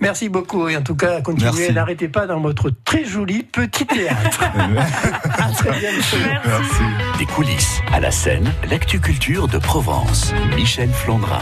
Merci 0.00 0.28
beaucoup. 0.28 0.68
Et 0.68 0.76
en 0.76 0.82
tout 0.82 0.96
cas, 0.96 1.20
continuez. 1.20 1.70
N'arrêtez 1.72 2.08
pas 2.08 2.26
dans 2.26 2.40
votre 2.40 2.70
très 2.84 3.04
joli 3.04 3.42
petit 3.42 3.86
théâtre. 3.86 4.40
à 5.38 5.48
très 5.52 5.70
bientôt. 5.78 6.16
Merci. 6.44 6.82
Des 7.18 7.26
coulisses 7.26 7.80
à 7.92 8.00
la 8.00 8.10
scène, 8.10 8.52
l'actu 8.70 9.00
culture 9.00 9.48
de 9.48 9.58
Provence. 9.58 10.32
Michel 10.56 10.90
Flandrin. 10.90 11.38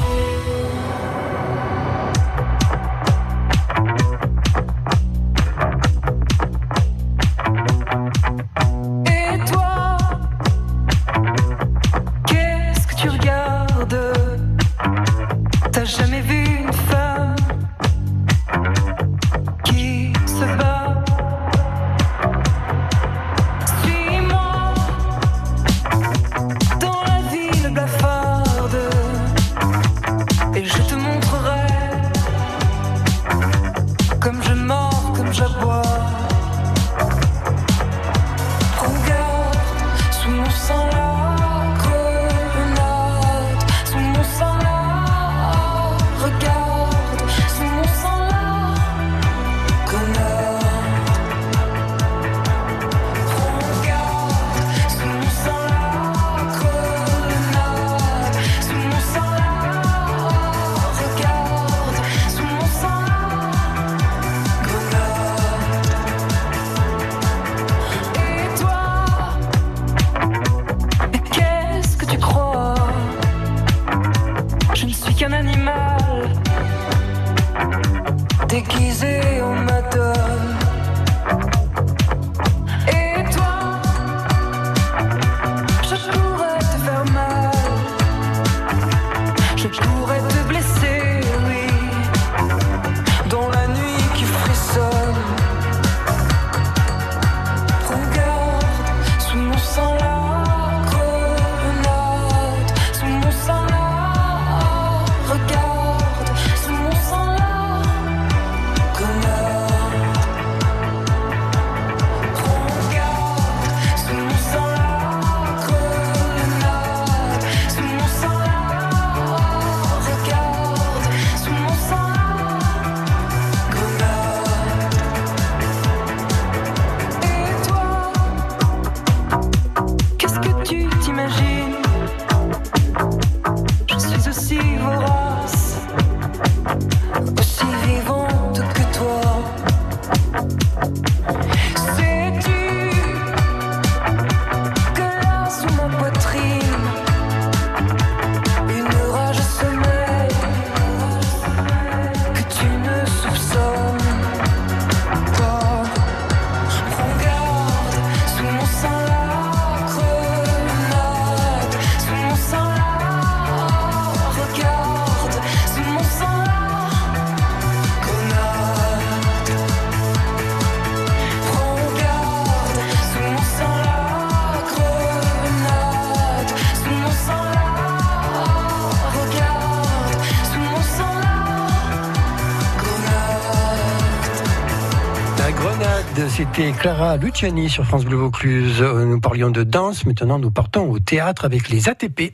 C'était 186.56 186.70
Clara 186.70 187.16
Luciani 187.16 187.68
sur 187.68 187.84
France 187.84 188.04
Bleu 188.04 188.16
Vaucluse. 188.16 188.80
Euh, 188.80 189.04
Nous 189.04 189.18
parlions 189.18 189.50
de 189.50 189.64
danse. 189.64 190.06
Maintenant, 190.06 190.38
nous 190.38 190.52
partons 190.52 190.88
au 190.88 191.00
théâtre 191.00 191.44
avec 191.44 191.68
les 191.68 191.88
ATP. 191.88 192.30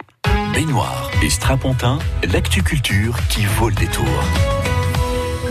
Baignoire 0.53 1.11
et 1.23 1.31
strapontin, 1.31 1.99
l'actu 2.31 2.63
culture 2.63 3.17
qui 3.31 3.47
vaut 3.47 3.71
le 3.71 3.75
détour. 3.75 4.05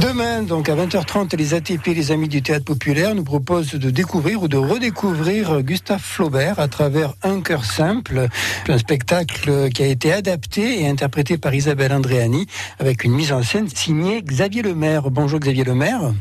Demain, 0.02 0.44
donc 0.44 0.70
à 0.70 0.76
20h30, 0.76 1.36
les 1.36 1.56
ATP, 1.56 1.88
les 1.88 2.12
Amis 2.12 2.28
du 2.28 2.44
Théâtre 2.44 2.66
Populaire, 2.66 3.16
nous 3.16 3.24
proposent 3.24 3.74
de 3.74 3.90
découvrir 3.90 4.44
ou 4.44 4.48
de 4.48 4.58
redécouvrir 4.58 5.64
Gustave 5.64 6.00
Flaubert 6.00 6.60
à 6.60 6.68
travers 6.68 7.16
Un 7.24 7.42
cœur 7.42 7.66
simple, 7.66 8.28
un 8.68 8.78
spectacle 8.78 9.70
qui 9.70 9.82
a 9.82 9.88
été 9.88 10.14
adapté 10.14 10.84
et 10.84 10.88
interprété 10.88 11.40
par 11.40 11.56
Isabelle 11.56 11.92
Andréani 11.92 12.46
avec 12.78 13.04
une 13.04 13.14
mise 13.14 13.32
en 13.32 13.42
scène 13.42 13.68
signée 13.68 14.22
Xavier 14.22 14.62
Lemaire. 14.62 15.10
Bonjour 15.10 15.40
Xavier 15.40 15.64
Lemaire. 15.64 16.12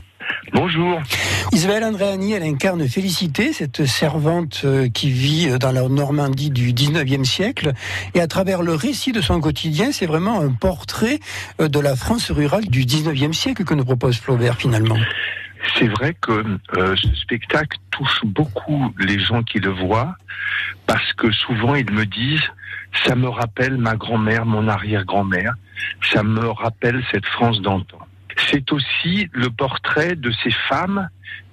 Bonjour. 0.52 1.00
Isabelle 1.52 1.84
Andréani, 1.84 2.32
elle 2.32 2.42
incarne 2.42 2.86
Félicité, 2.88 3.52
cette 3.52 3.84
servante 3.84 4.62
euh, 4.64 4.88
qui 4.88 5.10
vit 5.10 5.58
dans 5.58 5.72
la 5.72 5.88
Normandie 5.88 6.50
du 6.50 6.72
19e 6.72 7.24
siècle. 7.24 7.72
Et 8.14 8.20
à 8.20 8.26
travers 8.26 8.62
le 8.62 8.74
récit 8.74 9.12
de 9.12 9.20
son 9.20 9.40
quotidien, 9.40 9.92
c'est 9.92 10.06
vraiment 10.06 10.40
un 10.40 10.50
portrait 10.50 11.18
euh, 11.60 11.68
de 11.68 11.80
la 11.80 11.96
France 11.96 12.30
rurale 12.30 12.66
du 12.66 12.84
19e 12.84 13.32
siècle 13.32 13.64
que 13.64 13.74
nous 13.74 13.84
propose 13.84 14.18
Flaubert 14.18 14.56
finalement. 14.56 14.96
C'est 15.76 15.88
vrai 15.88 16.14
que 16.20 16.44
euh, 16.76 16.96
ce 16.96 17.14
spectacle 17.16 17.76
touche 17.90 18.20
beaucoup 18.24 18.92
les 18.98 19.18
gens 19.18 19.42
qui 19.42 19.58
le 19.58 19.70
voient 19.70 20.14
parce 20.86 21.12
que 21.14 21.30
souvent 21.30 21.74
ils 21.74 21.90
me 21.90 22.06
disent 22.06 22.48
ça 23.04 23.14
me 23.14 23.28
rappelle 23.28 23.76
ma 23.76 23.96
grand-mère, 23.96 24.46
mon 24.46 24.66
arrière-grand-mère, 24.66 25.54
ça 26.12 26.22
me 26.22 26.48
rappelle 26.48 27.04
cette 27.12 27.26
France 27.26 27.60
d'antan. 27.60 27.98
C'est 28.50 28.72
aussi 28.72 29.28
le 29.32 29.50
portrait 29.50 30.16
de 30.16 30.30
ces 30.42 30.50
femmes 30.68 31.08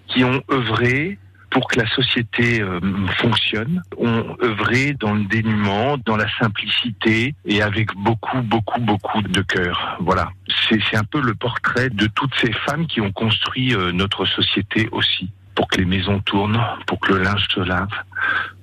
qui 0.08 0.24
ont 0.24 0.42
œuvré 0.52 1.18
pour 1.56 1.70
que 1.70 1.80
la 1.80 1.88
société 1.88 2.62
euh, 2.62 2.82
fonctionne, 3.18 3.82
ont 3.98 4.36
œuvré 4.44 4.92
dans 4.92 5.14
le 5.14 5.24
dénuement, 5.24 5.98
dans 5.98 6.18
la 6.18 6.28
simplicité 6.38 7.34
et 7.46 7.62
avec 7.62 7.96
beaucoup, 7.96 8.42
beaucoup, 8.42 8.82
beaucoup 8.82 9.22
de 9.22 9.42
cœur. 9.42 9.96
Voilà. 10.02 10.32
C'est 10.68 10.98
un 10.98 11.06
peu 11.06 11.22
le 11.22 11.34
portrait 11.34 11.90
de 11.90 12.08
toutes 12.08 12.36
ces 12.42 12.52
femmes 12.52 12.88
qui 12.88 13.00
ont 13.00 13.14
construit 13.14 13.74
euh, 13.74 13.94
notre 13.94 14.26
société 14.26 14.90
aussi. 14.92 15.30
Pour 15.56 15.70
que 15.70 15.78
les 15.78 15.86
maisons 15.86 16.20
tournent, 16.20 16.62
pour 16.88 17.00
que 17.00 17.14
le 17.14 17.24
linge 17.24 17.48
se 17.48 17.62
lave, 17.62 17.88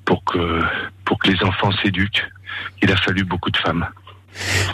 pour 0.04 0.22
que, 0.24 0.60
pour 1.06 1.18
que 1.18 1.30
les 1.30 1.42
enfants 1.42 1.72
s'éduquent. 1.82 2.26
Il 2.82 2.92
a 2.92 2.96
fallu 2.96 3.24
beaucoup 3.24 3.50
de 3.50 3.56
femmes. 3.56 3.86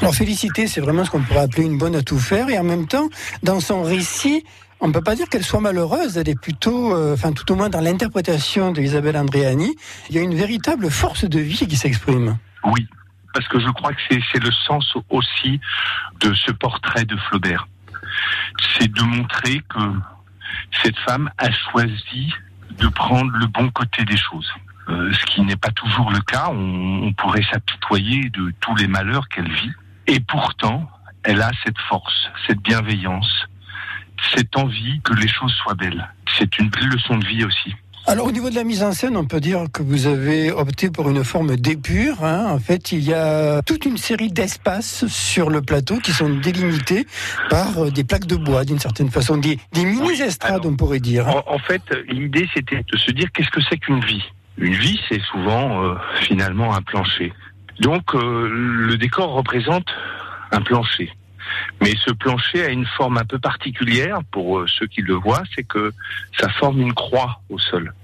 Alors 0.00 0.14
Félicité, 0.14 0.66
c'est 0.66 0.80
vraiment 0.80 1.04
ce 1.04 1.10
qu'on 1.10 1.22
pourrait 1.22 1.40
appeler 1.40 1.64
une 1.64 1.78
bonne 1.78 1.96
à 1.96 2.02
tout 2.02 2.18
faire. 2.18 2.48
Et 2.48 2.58
en 2.58 2.64
même 2.64 2.86
temps, 2.86 3.08
dans 3.42 3.60
son 3.60 3.82
récit, 3.82 4.44
on 4.80 4.88
ne 4.88 4.92
peut 4.92 5.02
pas 5.02 5.16
dire 5.16 5.28
qu'elle 5.28 5.44
soit 5.44 5.60
malheureuse. 5.60 6.16
Elle 6.16 6.28
est 6.28 6.40
plutôt, 6.40 6.94
euh, 6.94 7.14
enfin 7.14 7.32
tout 7.32 7.50
au 7.52 7.56
moins 7.56 7.68
dans 7.68 7.80
l'interprétation 7.80 8.70
d'Isabelle 8.70 9.16
Andréani, 9.16 9.74
il 10.08 10.16
y 10.16 10.18
a 10.18 10.22
une 10.22 10.34
véritable 10.34 10.90
force 10.90 11.24
de 11.24 11.40
vie 11.40 11.66
qui 11.66 11.76
s'exprime. 11.76 12.38
Oui, 12.64 12.86
parce 13.34 13.48
que 13.48 13.58
je 13.60 13.68
crois 13.70 13.92
que 13.92 14.00
c'est 14.08 14.42
le 14.42 14.52
sens 14.66 14.94
aussi 15.10 15.60
de 16.20 16.32
ce 16.34 16.52
portrait 16.52 17.04
de 17.04 17.16
Flaubert. 17.16 17.68
C'est 18.78 18.90
de 18.90 19.02
montrer 19.02 19.60
que 19.68 19.80
cette 20.82 20.98
femme 20.98 21.30
a 21.38 21.50
choisi 21.50 22.32
de 22.78 22.88
prendre 22.88 23.30
le 23.32 23.46
bon 23.46 23.70
côté 23.70 24.04
des 24.04 24.16
choses. 24.16 24.50
Euh, 24.88 25.12
ce 25.12 25.26
qui 25.26 25.42
n'est 25.42 25.56
pas 25.56 25.70
toujours 25.70 26.10
le 26.10 26.20
cas. 26.20 26.48
On, 26.50 27.02
on 27.08 27.12
pourrait 27.12 27.44
s'apitoyer 27.52 28.30
de 28.30 28.52
tous 28.60 28.74
les 28.76 28.88
malheurs 28.88 29.28
qu'elle 29.28 29.50
vit. 29.52 29.72
Et 30.06 30.18
pourtant, 30.20 30.88
elle 31.24 31.42
a 31.42 31.50
cette 31.64 31.78
force, 31.90 32.28
cette 32.46 32.60
bienveillance, 32.60 33.28
cette 34.34 34.56
envie 34.56 35.00
que 35.02 35.12
les 35.14 35.28
choses 35.28 35.52
soient 35.62 35.74
belles. 35.74 36.08
C'est 36.38 36.58
une 36.58 36.70
belle 36.70 36.88
leçon 36.88 37.18
de 37.18 37.26
vie 37.26 37.44
aussi. 37.44 37.74
Alors 38.06 38.24
au 38.26 38.32
niveau 38.32 38.48
de 38.48 38.54
la 38.54 38.64
mise 38.64 38.82
en 38.82 38.92
scène, 38.92 39.18
on 39.18 39.26
peut 39.26 39.40
dire 39.40 39.64
que 39.70 39.82
vous 39.82 40.06
avez 40.06 40.50
opté 40.50 40.88
pour 40.88 41.10
une 41.10 41.22
forme 41.24 41.56
d'épure. 41.56 42.24
hein. 42.24 42.46
En 42.48 42.58
fait, 42.58 42.90
il 42.92 43.00
y 43.04 43.12
a 43.12 43.60
toute 43.60 43.84
une 43.84 43.98
série 43.98 44.32
d'espaces 44.32 45.06
sur 45.08 45.50
le 45.50 45.60
plateau 45.60 45.98
qui 45.98 46.12
sont 46.12 46.30
délimités 46.38 47.06
par 47.50 47.76
euh, 47.76 47.90
des 47.90 48.04
plaques 48.04 48.24
de 48.24 48.36
bois, 48.36 48.64
d'une 48.64 48.78
certaine 48.78 49.10
façon, 49.10 49.36
des, 49.36 49.58
des 49.74 49.84
mini-estrades, 49.84 50.64
on 50.64 50.74
pourrait 50.74 51.00
dire. 51.00 51.28
hein. 51.28 51.42
En, 51.46 51.56
en 51.56 51.58
fait, 51.58 51.82
l'idée, 52.08 52.48
c'était 52.54 52.82
de 52.90 52.96
se 52.96 53.10
dire 53.10 53.30
qu'est-ce 53.34 53.50
que 53.50 53.60
c'est 53.68 53.76
qu'une 53.76 54.00
vie? 54.02 54.24
Une 54.58 54.74
vie, 54.74 55.00
c'est 55.08 55.20
souvent 55.22 55.84
euh, 55.84 55.94
finalement 56.22 56.74
un 56.74 56.82
plancher. 56.82 57.32
Donc, 57.80 58.14
euh, 58.14 58.48
le 58.50 58.96
décor 58.96 59.32
représente 59.32 59.86
un 60.50 60.60
plancher. 60.60 61.12
Mais 61.80 61.94
ce 62.04 62.10
plancher 62.10 62.64
a 62.64 62.68
une 62.68 62.84
forme 62.84 63.18
un 63.18 63.24
peu 63.24 63.38
particulière 63.38 64.18
pour 64.32 64.58
euh, 64.58 64.66
ceux 64.66 64.86
qui 64.86 65.02
le 65.02 65.14
voient, 65.14 65.44
c'est 65.54 65.62
que 65.62 65.92
ça 66.38 66.48
forme 66.48 66.80
une 66.80 66.92
croix 66.92 67.40
au 67.48 67.58
sol. 67.58 67.94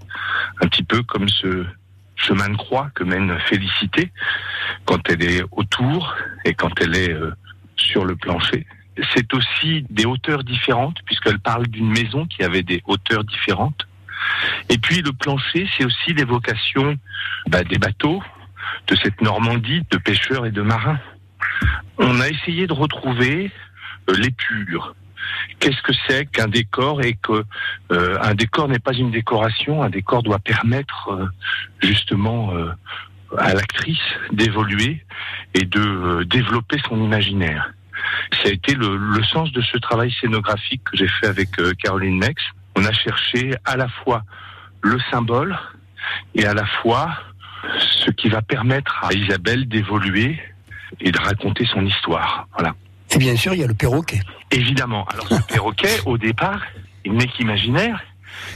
Un 0.62 0.68
petit 0.68 0.84
peu 0.84 1.02
comme 1.02 1.28
ce 1.28 1.66
chemin 2.14 2.48
de 2.48 2.56
croix 2.56 2.88
que 2.94 3.02
mène 3.02 3.36
Félicité 3.40 4.12
quand 4.84 5.10
elle 5.10 5.22
est 5.24 5.42
autour 5.50 6.14
et 6.44 6.54
quand 6.54 6.80
elle 6.80 6.96
est 6.96 7.16
sur 7.76 8.04
le 8.04 8.14
plancher. 8.14 8.64
C'est 9.12 9.34
aussi 9.34 9.84
des 9.90 10.06
hauteurs 10.06 10.44
différentes, 10.44 10.98
puisqu'elle 11.04 11.40
parle 11.40 11.66
d'une 11.66 11.90
maison 11.90 12.26
qui 12.26 12.44
avait 12.44 12.62
des 12.62 12.80
hauteurs 12.86 13.24
différentes. 13.24 13.86
Et 14.68 14.78
puis 14.78 15.02
le 15.02 15.12
plancher, 15.12 15.68
c'est 15.76 15.84
aussi 15.84 16.14
l'évocation 16.14 16.96
bah, 17.48 17.64
des 17.64 17.78
bateaux, 17.78 18.22
de 18.86 18.96
cette 18.96 19.20
Normandie 19.20 19.82
de 19.90 19.98
pêcheurs 19.98 20.46
et 20.46 20.50
de 20.50 20.62
marins. 20.62 20.98
On 21.98 22.20
a 22.20 22.28
essayé 22.28 22.66
de 22.66 22.72
retrouver 22.72 23.50
euh, 24.08 24.14
l'épure. 24.16 24.94
Qu'est-ce 25.60 25.80
que 25.82 25.92
c'est 26.06 26.26
qu'un 26.26 26.48
décor 26.48 27.02
et 27.02 27.14
que 27.14 27.44
euh, 27.92 28.18
un 28.20 28.34
décor 28.34 28.68
n'est 28.68 28.78
pas 28.78 28.92
une 28.92 29.10
décoration, 29.10 29.82
un 29.82 29.90
décor 29.90 30.22
doit 30.22 30.38
permettre 30.38 31.10
euh, 31.10 31.26
justement 31.80 32.52
euh, 32.54 32.70
à 33.38 33.54
l'actrice 33.54 34.02
d'évoluer 34.32 35.04
et 35.54 35.64
de 35.64 36.24
développer 36.24 36.76
son 36.88 37.02
imaginaire. 37.02 37.72
Ça 38.42 38.48
a 38.48 38.52
été 38.52 38.74
le, 38.74 39.22
sens 39.24 39.50
de 39.52 39.62
ce 39.62 39.78
travail 39.78 40.14
scénographique 40.20 40.82
que 40.84 40.96
j'ai 40.96 41.08
fait 41.08 41.26
avec 41.26 41.50
Caroline 41.82 42.18
Mex. 42.18 42.42
On 42.76 42.84
a 42.84 42.92
cherché 42.92 43.54
à 43.64 43.76
la 43.76 43.88
fois 43.88 44.22
le 44.82 44.98
symbole 45.10 45.56
et 46.34 46.44
à 46.46 46.54
la 46.54 46.66
fois 46.66 47.10
ce 48.04 48.10
qui 48.10 48.28
va 48.28 48.42
permettre 48.42 49.04
à 49.04 49.12
Isabelle 49.12 49.66
d'évoluer 49.68 50.38
et 51.00 51.10
de 51.10 51.18
raconter 51.18 51.66
son 51.66 51.84
histoire. 51.86 52.46
Voilà. 52.52 52.74
Et 53.10 53.18
bien 53.18 53.36
sûr, 53.36 53.54
il 53.54 53.60
y 53.60 53.64
a 53.64 53.66
le 53.66 53.74
perroquet. 53.74 54.20
Évidemment. 54.50 55.06
Alors 55.06 55.28
ce 55.28 55.42
perroquet, 55.48 56.00
au 56.06 56.18
départ, 56.18 56.62
il 57.04 57.14
n'est 57.14 57.26
qu'imaginaire, 57.26 58.02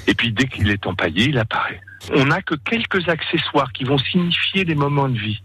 et 0.07 0.15
puis 0.15 0.33
dès 0.33 0.47
qu'il 0.47 0.71
est 0.71 0.87
empaillé, 0.87 1.29
il 1.29 1.39
apparaît. 1.39 1.81
On 2.15 2.27
n'a 2.27 2.43
que 2.43 2.55
quelques 2.55 3.09
accessoires 3.09 3.73
qui 3.73 3.85
vont 3.85 3.99
signifier 3.99 4.65
les 4.65 4.75
moments 4.75 5.09
de 5.09 5.19
vie. 5.19 5.43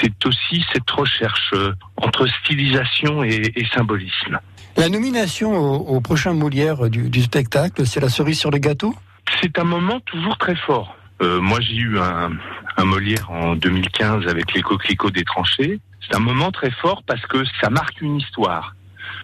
C'est 0.00 0.26
aussi 0.26 0.64
cette 0.72 0.90
recherche 0.90 1.50
euh, 1.54 1.72
entre 1.96 2.26
stylisation 2.42 3.22
et, 3.22 3.52
et 3.56 3.66
symbolisme. 3.74 4.38
La 4.76 4.88
nomination 4.88 5.56
au, 5.56 5.96
au 5.96 6.00
prochain 6.00 6.32
Molière 6.34 6.88
du, 6.88 7.10
du 7.10 7.22
spectacle, 7.22 7.86
c'est 7.86 8.00
la 8.00 8.08
cerise 8.08 8.38
sur 8.38 8.50
le 8.50 8.58
gâteau? 8.58 8.94
C'est 9.42 9.58
un 9.58 9.64
moment 9.64 10.00
toujours 10.00 10.38
très 10.38 10.56
fort. 10.56 10.94
Euh, 11.20 11.40
moi, 11.40 11.60
j'ai 11.60 11.74
eu 11.76 11.98
un, 11.98 12.30
un 12.76 12.84
Molière 12.84 13.30
en 13.30 13.56
2015 13.56 14.26
avec 14.28 14.54
les 14.54 14.62
coquelicots 14.62 15.10
des 15.10 15.24
tranchées. 15.24 15.80
C'est 16.00 16.14
un 16.16 16.20
moment 16.20 16.50
très 16.52 16.70
fort 16.70 17.02
parce 17.06 17.20
que 17.26 17.44
ça 17.60 17.70
marque 17.70 18.00
une 18.00 18.16
histoire. 18.18 18.74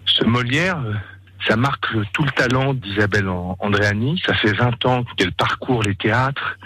Ce 0.07 0.25
Molière, 0.25 0.79
euh, 0.85 0.93
ça 1.49 1.57
marque 1.57 1.87
tout 2.13 2.25
le 2.25 2.31
talent 2.33 2.75
d'Isabelle 2.75 3.29
An- 3.29 3.57
Andréani. 3.61 4.21
Ça 4.27 4.35
fait 4.35 4.53
20 4.53 4.85
ans 4.87 5.05
qu'elle 5.17 5.33
parcourt 5.33 5.83
les 5.85 5.95
théâtres 5.95 6.57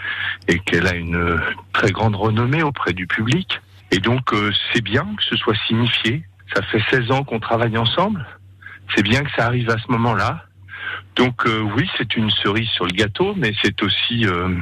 et 0.49 0.59
qu'elle 0.61 0.87
a 0.87 0.95
une 0.95 1.15
euh, 1.17 1.39
très 1.75 1.91
grande 1.93 2.17
renommée 2.17 2.63
auprès 2.63 2.95
du 2.95 3.07
public. 3.07 3.61
Et 3.91 3.99
donc, 3.99 4.33
euh, 4.33 4.53
c'est 4.73 4.83
bien 4.83 5.07
que 5.17 5.25
ce 5.25 5.37
soit 5.37 5.57
signifié. 5.67 6.25
Ça 6.55 6.63
fait 6.63 6.83
16 6.91 7.11
ans 7.11 7.25
qu'on 7.25 7.41
travaille 7.41 7.77
ensemble. 7.77 8.25
C'est 8.95 9.03
bien 9.03 9.23
que 9.23 9.31
ça 9.37 9.47
arrive 9.47 9.71
à 9.71 9.79
ce 9.79 9.91
moment-là. 9.93 10.45
Donc 11.17 11.47
euh, 11.47 11.61
oui, 11.77 11.89
c'est 11.99 12.17
une 12.17 12.31
cerise 12.31 12.69
sur 12.71 12.85
le 12.85 12.93
gâteau, 12.93 13.35
mais 13.37 13.53
c'est 13.63 13.83
aussi 13.83 14.25
euh, 14.27 14.55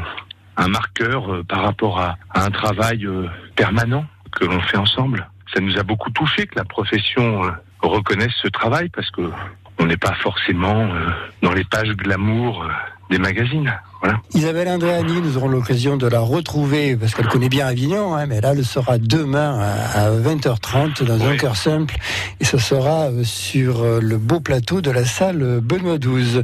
un 0.57 0.69
marqueur 0.69 1.33
euh, 1.33 1.45
par 1.45 1.63
rapport 1.63 2.01
à, 2.01 2.17
à 2.31 2.45
un 2.45 2.51
travail 2.51 3.05
euh, 3.05 3.29
permanent 3.55 4.07
que 4.33 4.45
l'on 4.45 4.61
fait 4.61 4.79
ensemble. 4.79 5.29
Ça 5.55 5.61
nous 5.61 5.79
a 5.79 5.83
beaucoup 5.83 6.11
touché 6.11 6.47
que 6.47 6.57
la 6.57 6.65
profession 6.65 7.45
euh, 7.45 7.51
reconnaisse 7.83 8.33
ce 8.43 8.49
travail 8.49 8.89
parce 8.89 9.11
que 9.11 9.31
on 9.79 9.85
n'est 9.85 9.99
pas 9.99 10.15
forcément 10.15 10.89
dans 11.43 11.53
les 11.53 11.65
pages 11.65 11.91
glamour 11.91 12.67
des 13.11 13.19
magazines. 13.19 13.73
Voilà. 14.03 14.19
Isabelle 14.35 14.69
Andréani, 14.69 15.21
nous 15.21 15.37
aurons 15.37 15.49
l'occasion 15.49 15.97
de 15.97 16.07
la 16.07 16.21
retrouver 16.21 16.97
parce 16.97 17.15
qu'elle 17.15 17.29
connaît 17.29 17.49
bien 17.49 17.67
Avignon, 17.67 18.15
hein, 18.15 18.27
mais 18.27 18.41
là, 18.41 18.53
elle 18.53 18.65
sera 18.65 18.99
demain 18.99 19.59
à, 19.61 20.07
à 20.07 20.11
20h30 20.11 21.03
dans 21.05 21.25
un 21.25 21.37
cœur 21.37 21.57
simple 21.57 21.97
et 22.41 22.45
ce 22.45 22.59
sera 22.59 23.07
euh, 23.11 23.25
sur 23.25 23.83
euh, 23.83 24.01
le 24.03 24.19
beau 24.19 24.41
plateau 24.41 24.81
de 24.81 24.91
la 24.91 25.05
salle 25.05 25.61
Benoît 25.63 25.99
XII. 25.99 26.43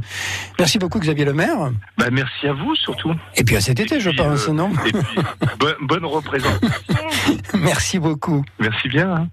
Merci 0.57 0.79
beaucoup 0.79 0.99
Xavier 0.99 1.25
Lemaire 1.25 1.71
Bah, 1.97 2.05
merci 2.11 2.47
à 2.47 2.53
vous 2.53 2.75
surtout. 2.75 3.13
et 3.35 3.43
puis 3.43 3.55
à 3.55 3.61
cet 3.61 3.79
été, 3.79 3.99
je 3.99 4.09
pense, 4.09 4.47
euh, 4.49 4.53
non 4.53 4.71
Et 4.85 4.91
puis, 4.91 5.01
bonne, 5.59 5.75
bonne 5.81 6.05
représentation. 6.05 6.71
Merci 7.53 7.99
beaucoup. 7.99 8.43
Merci 8.59 8.89
bien. 8.89 9.13
hein. 9.15 9.27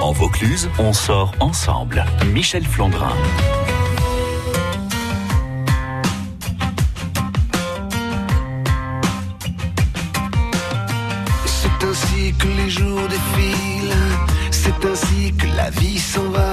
En 0.00 0.12
Vaucluse, 0.12 0.68
on 0.78 0.92
sort 0.92 1.32
ensemble. 1.40 2.04
Michel 2.32 2.64
Flandrin. 2.64 3.12
Les 12.48 12.70
jours 12.70 13.06
défilent, 13.08 13.96
c'est 14.50 14.84
ainsi 14.84 15.32
que 15.32 15.46
la 15.56 15.70
vie 15.70 15.98
s'en 15.98 16.28
va. 16.30 16.52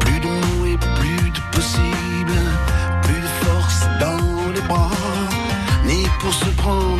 Plus 0.00 0.20
de 0.20 0.26
mots 0.26 0.66
et 0.66 0.78
plus 0.98 1.30
de 1.30 1.40
possible, 1.52 2.36
plus 3.02 3.20
de 3.20 3.30
force 3.44 3.80
dans 4.00 4.52
les 4.54 4.62
bras, 4.62 4.90
ni 5.86 6.06
pour 6.20 6.32
se 6.32 6.50
prendre 6.56 6.99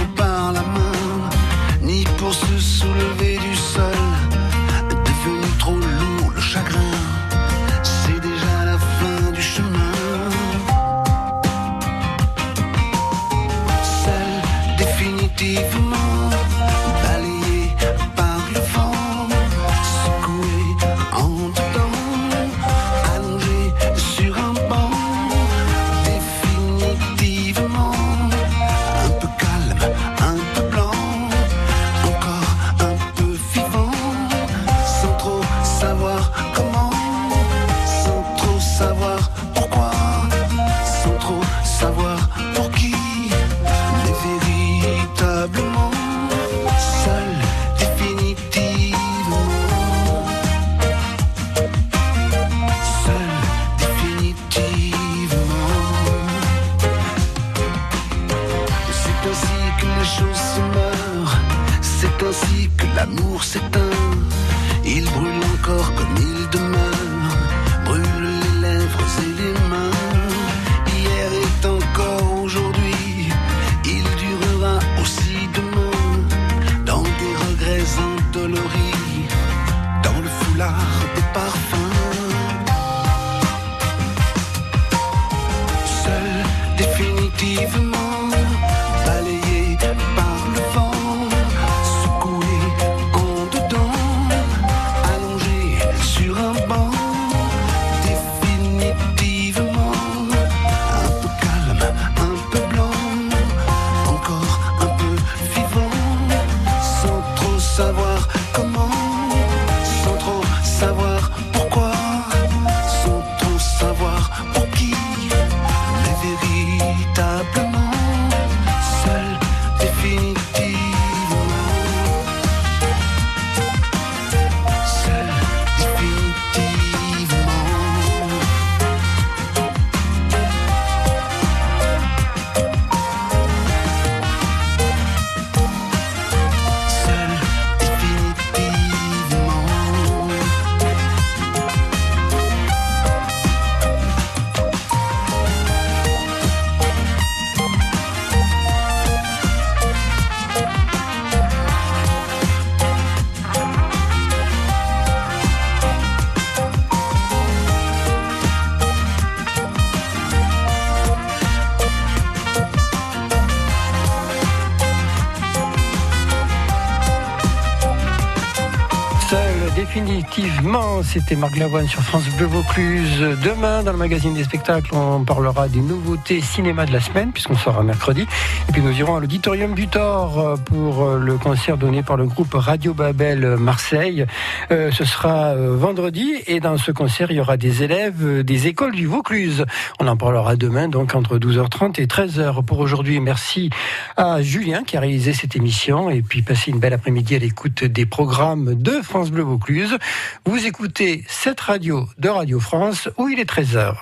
définitivement, 170.30 171.02
c'était 171.02 171.34
Marc 171.34 171.56
Lavoine 171.56 171.88
sur 171.88 172.02
France 172.02 172.28
Bleu 172.36 172.46
Vaucluse. 172.46 173.20
Demain, 173.44 173.82
dans 173.82 173.90
le 173.90 173.98
magazine 173.98 174.32
des 174.32 174.44
spectacles, 174.44 174.94
on 174.94 175.24
parlera 175.24 175.66
des 175.66 175.80
nouveautés 175.80 176.40
cinéma 176.40 176.86
de 176.86 176.92
la 176.92 177.00
semaine, 177.00 177.32
puisqu'on 177.32 177.56
sera 177.56 177.82
mercredi. 177.82 178.26
Et 178.68 178.72
puis 178.72 178.80
nous 178.80 178.96
irons 178.96 179.16
à 179.16 179.20
l'auditorium 179.20 179.74
du 179.74 179.88
Thor 179.88 180.38
euh, 180.38 180.56
pour 180.56 181.02
euh, 181.02 181.18
le 181.18 181.36
concert 181.36 181.76
donné 181.76 182.02
par 182.02 182.16
le 182.16 182.26
groupe 182.26 182.54
Radio 182.54 182.94
Babel 182.94 183.56
Marseille. 183.56 184.24
Euh, 184.70 184.92
ce 184.92 185.04
sera 185.04 185.48
euh, 185.48 185.74
vendredi, 185.76 186.34
et 186.46 186.60
dans 186.60 186.76
ce 186.76 186.92
concert, 186.92 187.32
il 187.32 187.38
y 187.38 187.40
aura 187.40 187.56
des 187.56 187.82
élèves 187.82 188.44
des 188.44 188.68
écoles 188.68 188.94
du 188.94 189.06
Vaucluse. 189.06 189.64
On 189.98 190.06
en 190.06 190.16
parlera 190.16 190.54
demain, 190.54 190.88
donc 190.88 191.14
entre 191.16 191.38
12h30 191.38 192.00
et 192.00 192.06
13h. 192.06 192.64
Pour 192.64 192.78
aujourd'hui, 192.78 193.18
merci 193.18 193.70
à 194.16 194.42
Julien 194.42 194.84
qui 194.84 194.96
a 194.96 195.00
réalisé 195.00 195.32
cette 195.32 195.56
émission, 195.56 196.08
et 196.08 196.22
puis 196.22 196.42
passez 196.42 196.70
une 196.70 196.78
belle 196.78 196.94
après-midi 196.94 197.34
à 197.34 197.38
l'écoute 197.38 197.82
des 197.84 198.06
programmes 198.06 198.74
de 198.74 199.00
France 199.02 199.32
Bleu 199.32 199.42
Vaucluse. 199.42 199.98
Vous 200.46 200.66
écoutez 200.66 201.24
cette 201.28 201.60
radio 201.60 202.06
de 202.18 202.28
Radio 202.28 202.60
France 202.60 203.08
où 203.18 203.28
il 203.28 203.38
est 203.38 203.48
13h. 203.48 203.94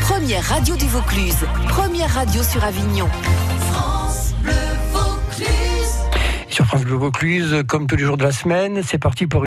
Première 0.00 0.44
radio 0.44 0.76
du 0.76 0.86
Vaucluse, 0.86 1.46
première 1.68 2.10
radio 2.14 2.42
sur 2.42 2.64
Avignon. 2.64 3.08
Sur 6.48 6.64
France 6.64 6.84
Bleu 6.84 6.96
Vaucluse, 6.96 7.64
comme 7.68 7.86
tous 7.86 7.96
les 7.96 8.04
jours 8.04 8.16
de 8.16 8.22
la 8.22 8.32
semaine, 8.32 8.82
c'est 8.82 8.96
parti 8.96 9.26
pour 9.26 9.34